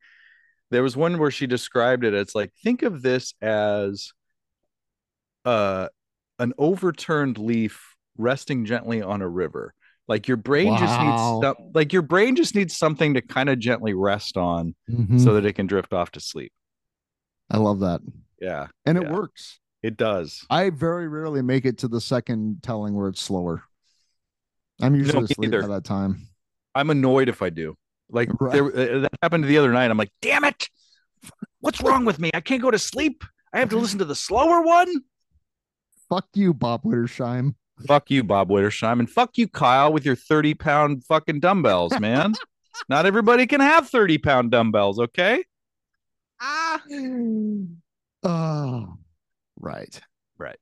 [0.72, 4.12] there was one where she described it it's like think of this as
[5.46, 5.88] uh
[6.38, 9.74] an overturned leaf resting gently on a river
[10.12, 11.40] like your brain just needs Wow.
[11.42, 15.24] some- like your brain just needs something to kind of gently rest on Mhm.
[15.24, 16.52] so that it can drift off to sleep
[17.50, 18.02] I love that,
[18.42, 19.60] yeah and it works.
[19.82, 23.64] it does I very rarely make it to the second telling where it's slower.
[24.82, 26.28] I'm usually asleep by that time.
[26.76, 27.76] i'm annoyed if i do
[28.10, 28.54] like Right.
[28.54, 30.70] there uh, that happened the other night i'm like damn it
[31.62, 34.16] what's wrong with me i can't go to sleep i have to listen to the
[34.28, 34.92] slower one
[36.10, 37.56] Fuck you, Bob Wittersheim.
[37.88, 42.34] Fuck you bob wittersheim and fuck you kyle with your 30 pound fucking dumbbells man
[42.90, 45.44] not everybody can have 30 pound dumbbells okay
[46.44, 46.82] Ah.
[48.24, 48.94] Oh,
[49.60, 50.02] right.
[50.38, 50.58] Right.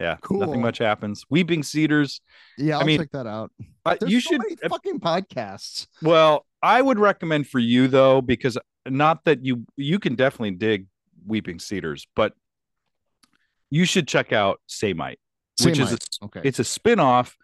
[0.00, 0.40] Yeah Cool.
[0.40, 2.20] nothing much happens weeping cedars
[2.56, 3.50] Yeah, I I'll mean, check that out.
[3.84, 5.86] uh, There's you so should many fucking podcasts.
[6.02, 10.86] well i would recommend for you though because not that you you can definitely dig
[11.26, 12.32] weeping cedars but
[13.70, 15.20] you should check out samite
[15.64, 16.40] which is a, okay.
[16.44, 17.36] it's a spin-off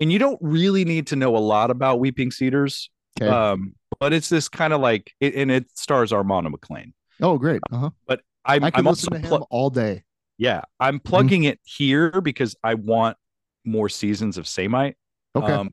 [0.00, 2.90] and you don't really need to know a lot about weeping cedars
[3.20, 3.30] okay.
[3.30, 6.92] um but it's this kind of like it, and it stars armando mclean
[7.22, 7.60] oh, great.
[7.70, 7.90] Uh-huh.
[8.06, 10.02] But i'm, I I'm could also listen to pl- him all day.
[10.38, 13.16] yeah i'm plugging it here because i want
[13.64, 14.96] more seasons of samite
[15.36, 15.52] Okay.
[15.52, 15.70] um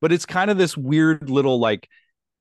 [0.00, 1.88] but it's kind of this weird little like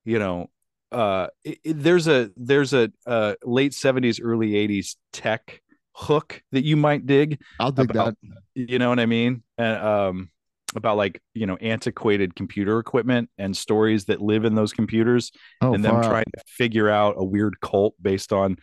[0.04, 0.50] you know
[0.92, 5.62] uh it, it- there's a there's a uh late 70s early 80s tech
[5.98, 8.34] hook that you might dig I'll dig about- that.
[8.54, 10.30] you know what i mean and um
[10.76, 15.32] about like you know antiquated computer equipment and stories that live in those computers
[15.62, 16.10] Oh, and them far out.
[16.10, 18.58] trying to figure out a weird cult based on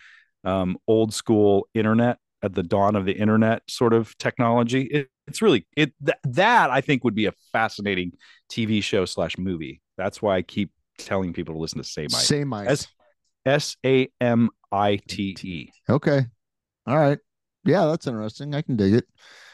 [0.44, 5.40] um old school internet at the dawn of the internet sort of technology it, it's
[5.40, 8.12] really it th- that i think would be a fascinating
[8.50, 12.10] tv show slash movie that's why i keep telling people to listen to Samite.
[12.12, 12.86] Samite.
[13.46, 15.70] S A M I T E.
[15.88, 16.26] Okay.
[16.86, 17.18] All right.
[17.64, 18.54] Yeah, that's interesting.
[18.54, 19.04] I can dig it.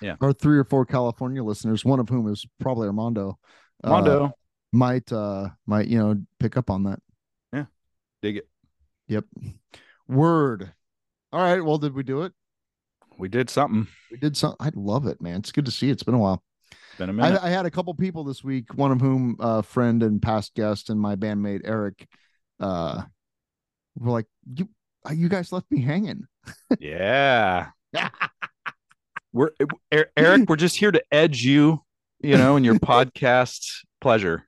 [0.01, 0.16] Yeah.
[0.20, 3.39] Our three or four California listeners, one of whom is probably Armando,
[3.85, 4.33] uh, Mondo,
[4.72, 7.01] might uh might you know pick up on that.
[7.53, 7.66] Yeah.
[8.22, 8.49] Dig it.
[9.09, 9.24] Yep.
[10.09, 10.72] Word.
[11.33, 11.62] All right.
[11.62, 12.33] Well, did we do it?
[13.18, 13.89] We did something.
[14.11, 14.55] We did some.
[14.61, 15.41] I love it, man.
[15.41, 15.91] It's good to see.
[15.91, 16.43] It's been a while.
[16.99, 17.43] Been a minute.
[17.43, 20.55] I, I had a couple people this week, one of whom a friend and past
[20.55, 22.07] guest and my bandmate Eric,
[22.61, 23.03] uh,
[23.97, 24.66] were like, "You, uh,
[25.12, 26.26] you guys left me hanging."
[26.78, 27.68] yeah.
[29.32, 29.51] We're
[29.92, 30.49] Er- Eric.
[30.49, 31.82] We're just here to edge you,
[32.20, 34.46] you know, in your podcast pleasure.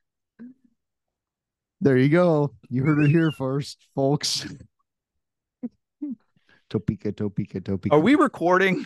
[1.79, 2.53] There you go.
[2.69, 4.45] You heard it here first, folks.
[6.69, 7.95] Topeka, Topeka, Topeka.
[7.95, 8.85] Are we recording?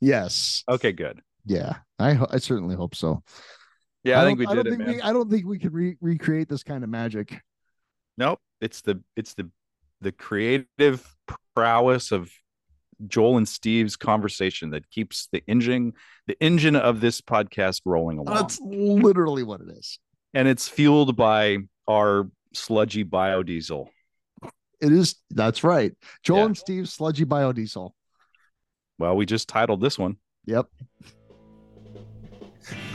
[0.00, 0.62] Yes.
[0.68, 1.20] Okay, good.
[1.46, 1.76] Yeah.
[1.98, 3.22] I I certainly hope so.
[4.02, 4.94] Yeah, I, think we did don't it, think man.
[4.96, 5.00] we.
[5.02, 7.40] I don't think we could re- recreate this kind of magic.
[8.18, 8.40] Nope.
[8.60, 9.50] It's the it's the
[10.04, 11.04] the creative
[11.56, 12.30] prowess of
[13.08, 15.94] Joel and Steve's conversation that keeps the engine
[16.28, 18.34] the engine of this podcast rolling along.
[18.36, 19.98] That's literally what it is.
[20.32, 23.88] and it's fueled by our sludgy biodiesel.
[24.80, 25.16] It is.
[25.30, 25.92] That's right.
[26.22, 26.44] Joel Yeah.
[26.46, 27.90] and Steve's sludgy biodiesel.
[28.98, 30.16] Well, we just titled this one.
[30.46, 30.66] Yep.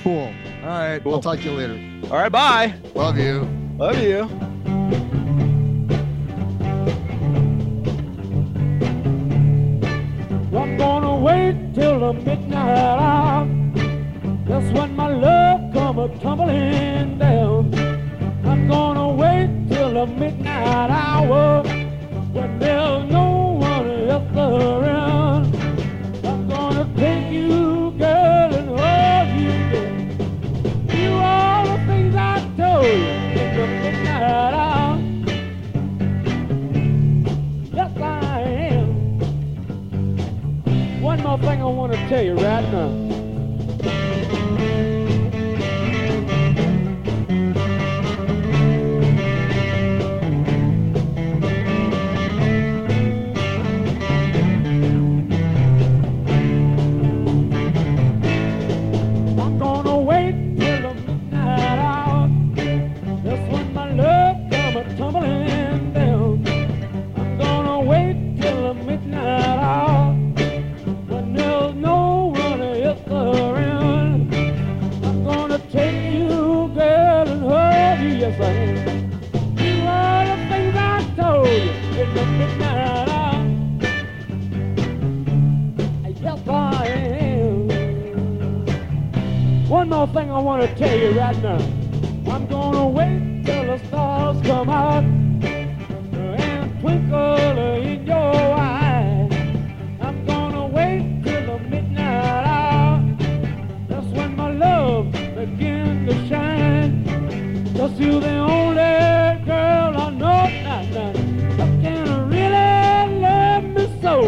[0.03, 0.33] Cool.
[0.63, 1.01] All right.
[1.05, 2.07] I'll talk to you later.
[2.11, 2.73] All right, bye.
[2.95, 3.41] Love you.
[3.77, 4.68] Love you.
[12.13, 13.47] The midnight hour.
[14.47, 17.71] That's when my love come a tumbling down.
[18.45, 21.61] I'm gonna wait till the midnight hour
[22.33, 24.98] when there's no one else around.
[41.41, 43.08] Thing I want to tell you right now.
[89.99, 91.57] one thing I want to tell you right now.
[92.33, 99.29] I'm gonna wait till the stars come out and twinkle in your eyes.
[99.99, 103.03] I'm gonna wait till the midnight hour.
[103.89, 107.03] That's when my love begins to shine.
[107.75, 110.93] Just you're the only girl I know not.
[110.93, 114.21] That can really love me so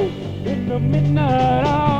[0.43, 1.90] in the midnight hour.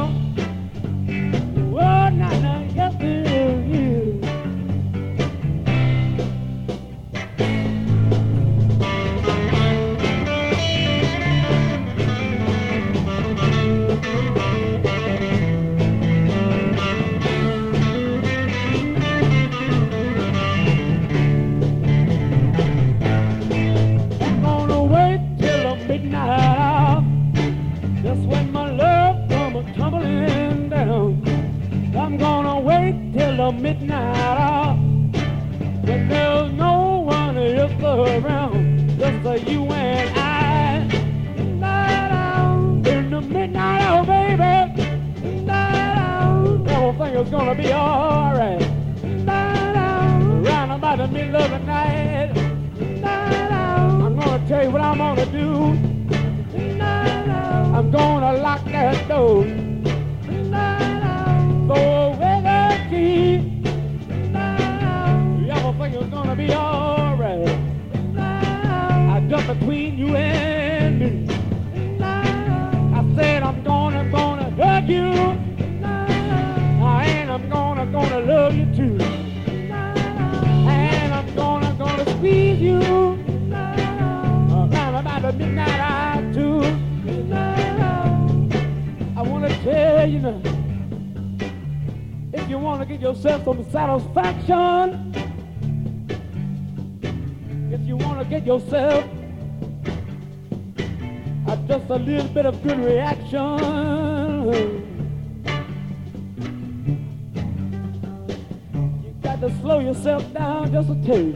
[111.06, 111.36] take.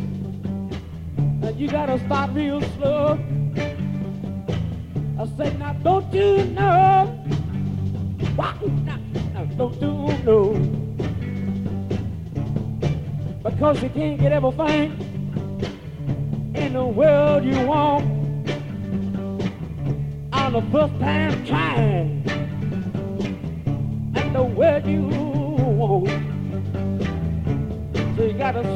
[1.18, 3.20] And you gotta start real slow.
[5.18, 7.06] I said, now don't you know?
[8.36, 8.54] Why
[8.84, 9.00] now,
[9.34, 10.54] now don't you know?
[13.44, 14.92] Because you can't get everything
[16.56, 18.06] in the world you want
[20.34, 21.65] on the first time try.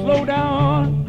[0.02, 1.06] slow down.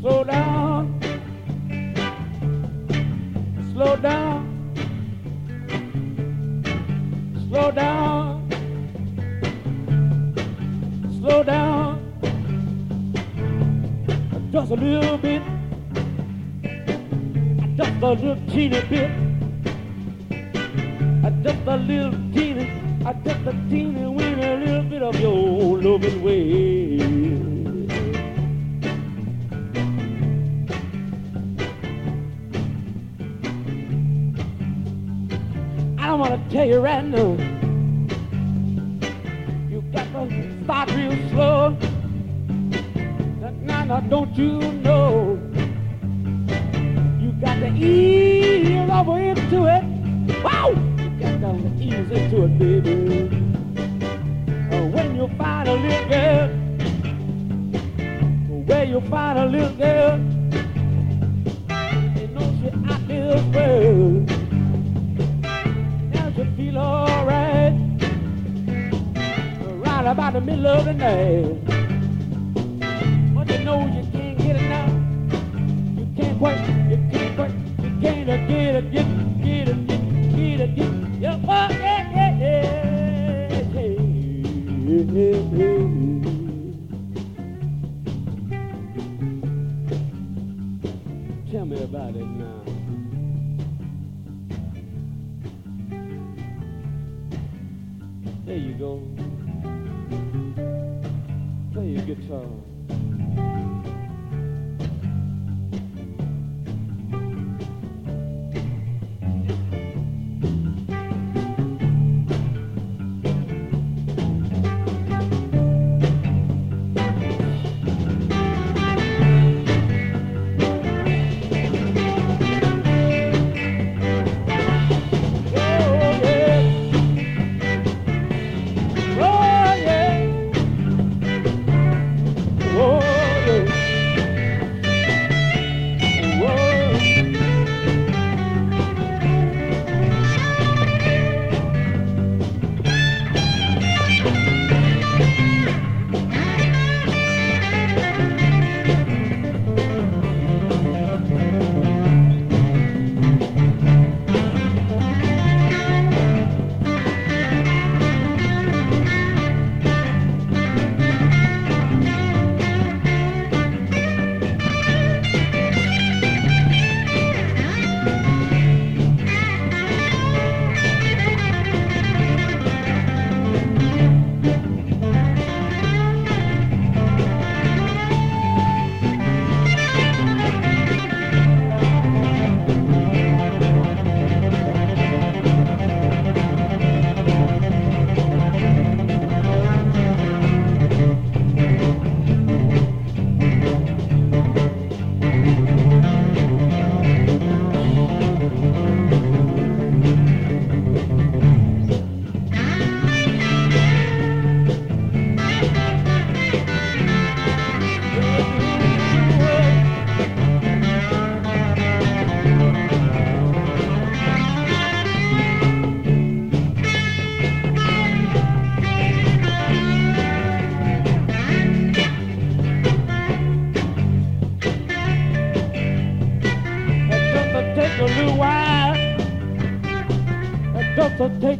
[0.00, 1.00] Slow down.
[3.72, 4.40] Slow down.
[7.48, 8.50] Slow down.
[11.18, 12.00] Slow down.
[14.50, 15.42] Just a little bit.
[17.76, 19.29] Just a little teeny bit.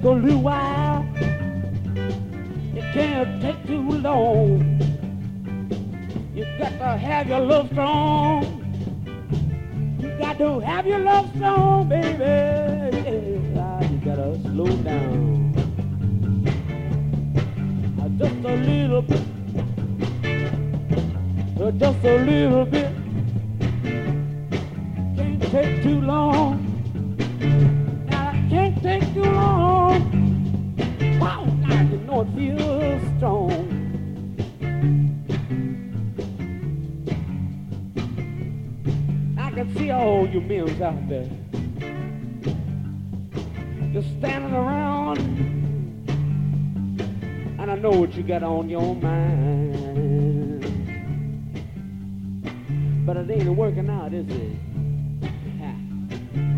[0.03, 0.60] Go Lua.
[40.51, 41.31] Men out there
[43.93, 45.19] just standing around,
[47.61, 50.65] and I know what you got on your mind.
[53.07, 54.57] But it ain't working out, is it?
[55.61, 55.73] Ha.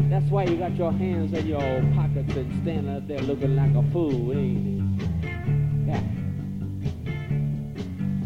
[0.08, 1.60] That's why you got your hands in your
[1.94, 6.02] pockets and standing up there looking like a fool, ain't it?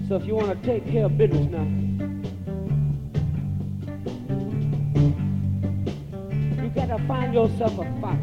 [0.09, 1.86] So if you want to take care of business now,
[7.37, 8.19] yourself a fox,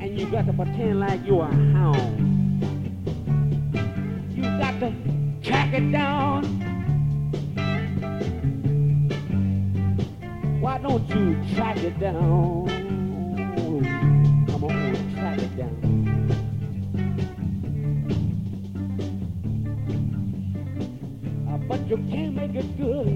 [0.00, 2.16] and you got to pretend like you're a hound.
[4.34, 4.90] You got to
[5.42, 6.44] track it down.
[10.62, 12.66] Why don't you track it down?
[14.48, 15.76] Come on, track it down.
[21.50, 23.08] Uh, but you can't make it good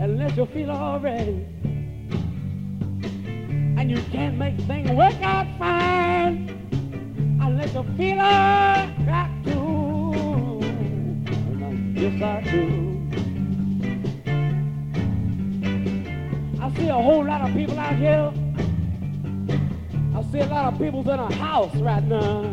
[0.00, 1.57] unless you feel already.
[3.88, 6.50] And you can't make things work out fine
[7.40, 10.60] unless you feel alright too.
[11.24, 12.64] And I- Yes, I do.
[16.60, 18.30] I see a whole lot of people out here.
[20.14, 22.44] I see a lot of people in a house right now.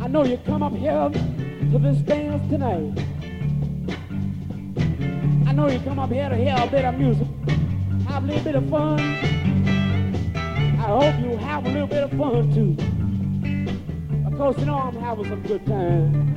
[0.00, 1.10] I know you come up here
[1.70, 2.92] to this dance tonight.
[5.46, 7.25] I know you come up here to hear a bit of music,
[8.26, 8.98] little bit of fun.
[10.78, 12.76] I hope you have a little bit of fun too.
[14.26, 16.34] Of course, you know I'm having some good time.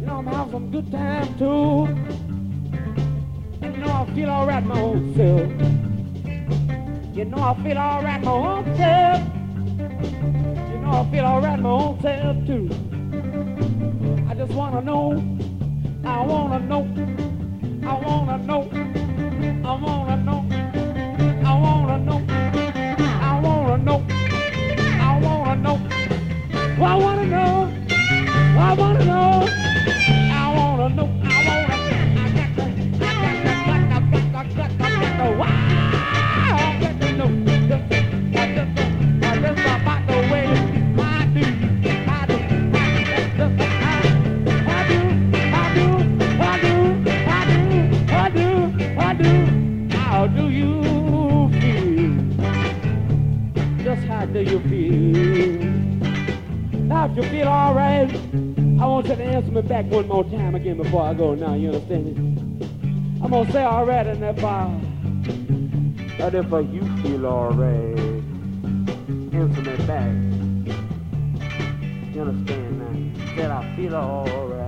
[0.00, 1.88] You know I'm having some good time too.
[3.62, 5.50] You know I feel alright my own self.
[7.16, 9.22] You know I feel alright my own self.
[10.70, 12.68] You know I feel alright my own self too.
[14.28, 15.22] I just wanna know,
[16.04, 16.86] I wanna know,
[17.82, 18.68] I wanna know,
[60.94, 62.16] before I go now, you understand it.
[63.20, 64.70] I'm gonna say alright in that bar.
[66.18, 67.98] That if you feel alright,
[69.32, 70.14] infinite back.
[72.14, 73.36] You understand that?
[73.36, 74.63] That I feel alright.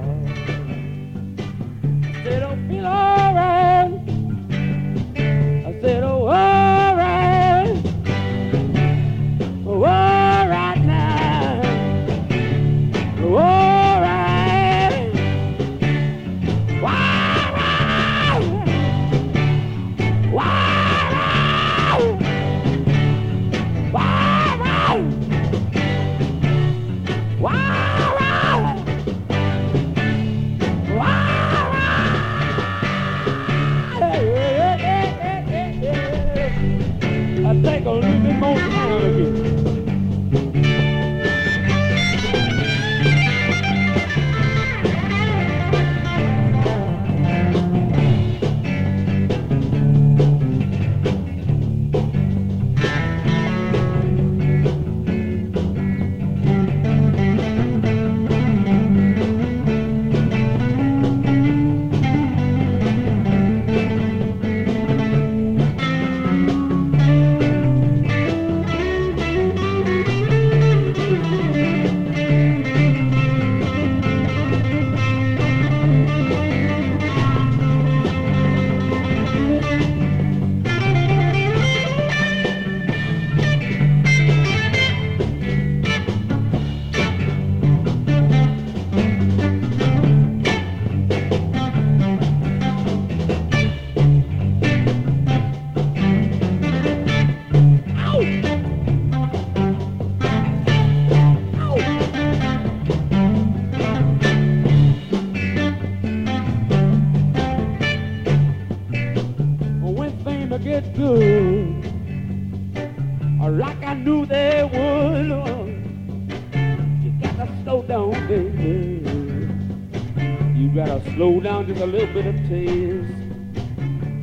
[121.81, 123.13] A little bit of taste.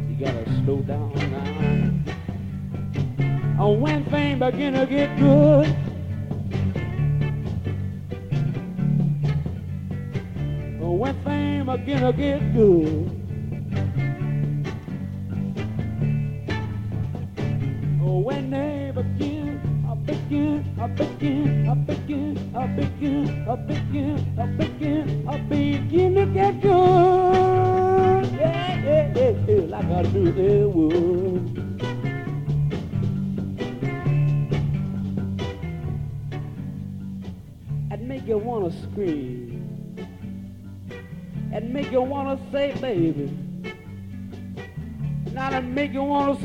[0.09, 1.91] You gotta slow down now.
[3.59, 5.75] Oh, when things begin to get good.
[10.81, 13.22] Oh, when things begin to get good.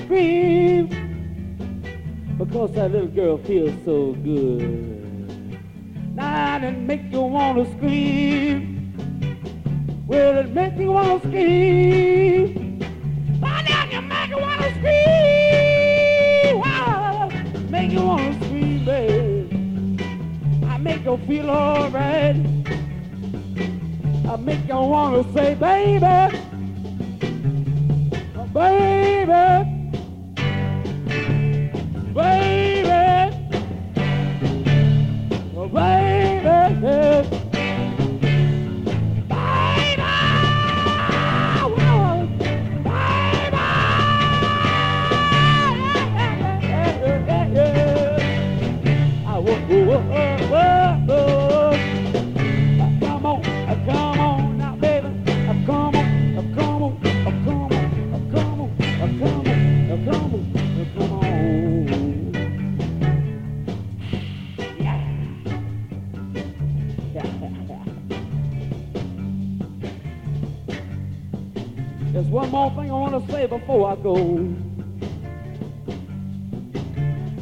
[0.05, 0.89] Scream
[2.39, 5.59] because that little girl feels so good.
[6.15, 8.28] Now it make you wanna scream.
[73.49, 74.17] Before I go.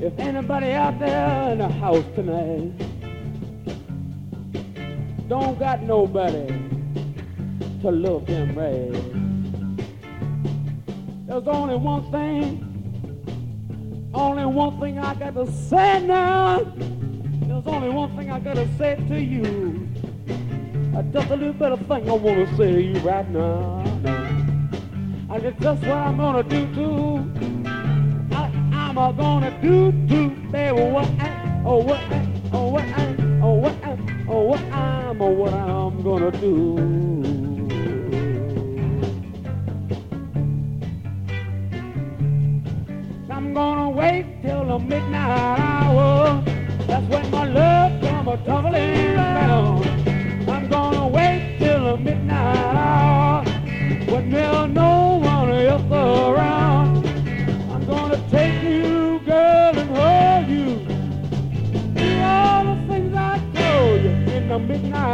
[0.00, 2.72] If anybody out there in the house tonight
[5.28, 6.46] don't got nobody
[7.82, 8.92] to love them right,
[11.26, 12.62] there's only one thing,
[14.14, 16.60] only one thing I got to say now.
[16.60, 19.88] There's only one thing I got to say to you.
[21.12, 23.85] Just a little bit of thing I want to say to you right now.
[25.36, 27.68] I guess that's what I'm gonna do too.
[28.34, 30.80] I, I'm a gonna do too, baby.
[30.80, 33.98] What I, oh what I, oh what I, oh what I,
[34.30, 36.78] oh what I'm, oh what I'm gonna do.
[43.30, 46.42] I'm gonna wait till the midnight hour.
[46.86, 49.05] That's when my love come a tumbling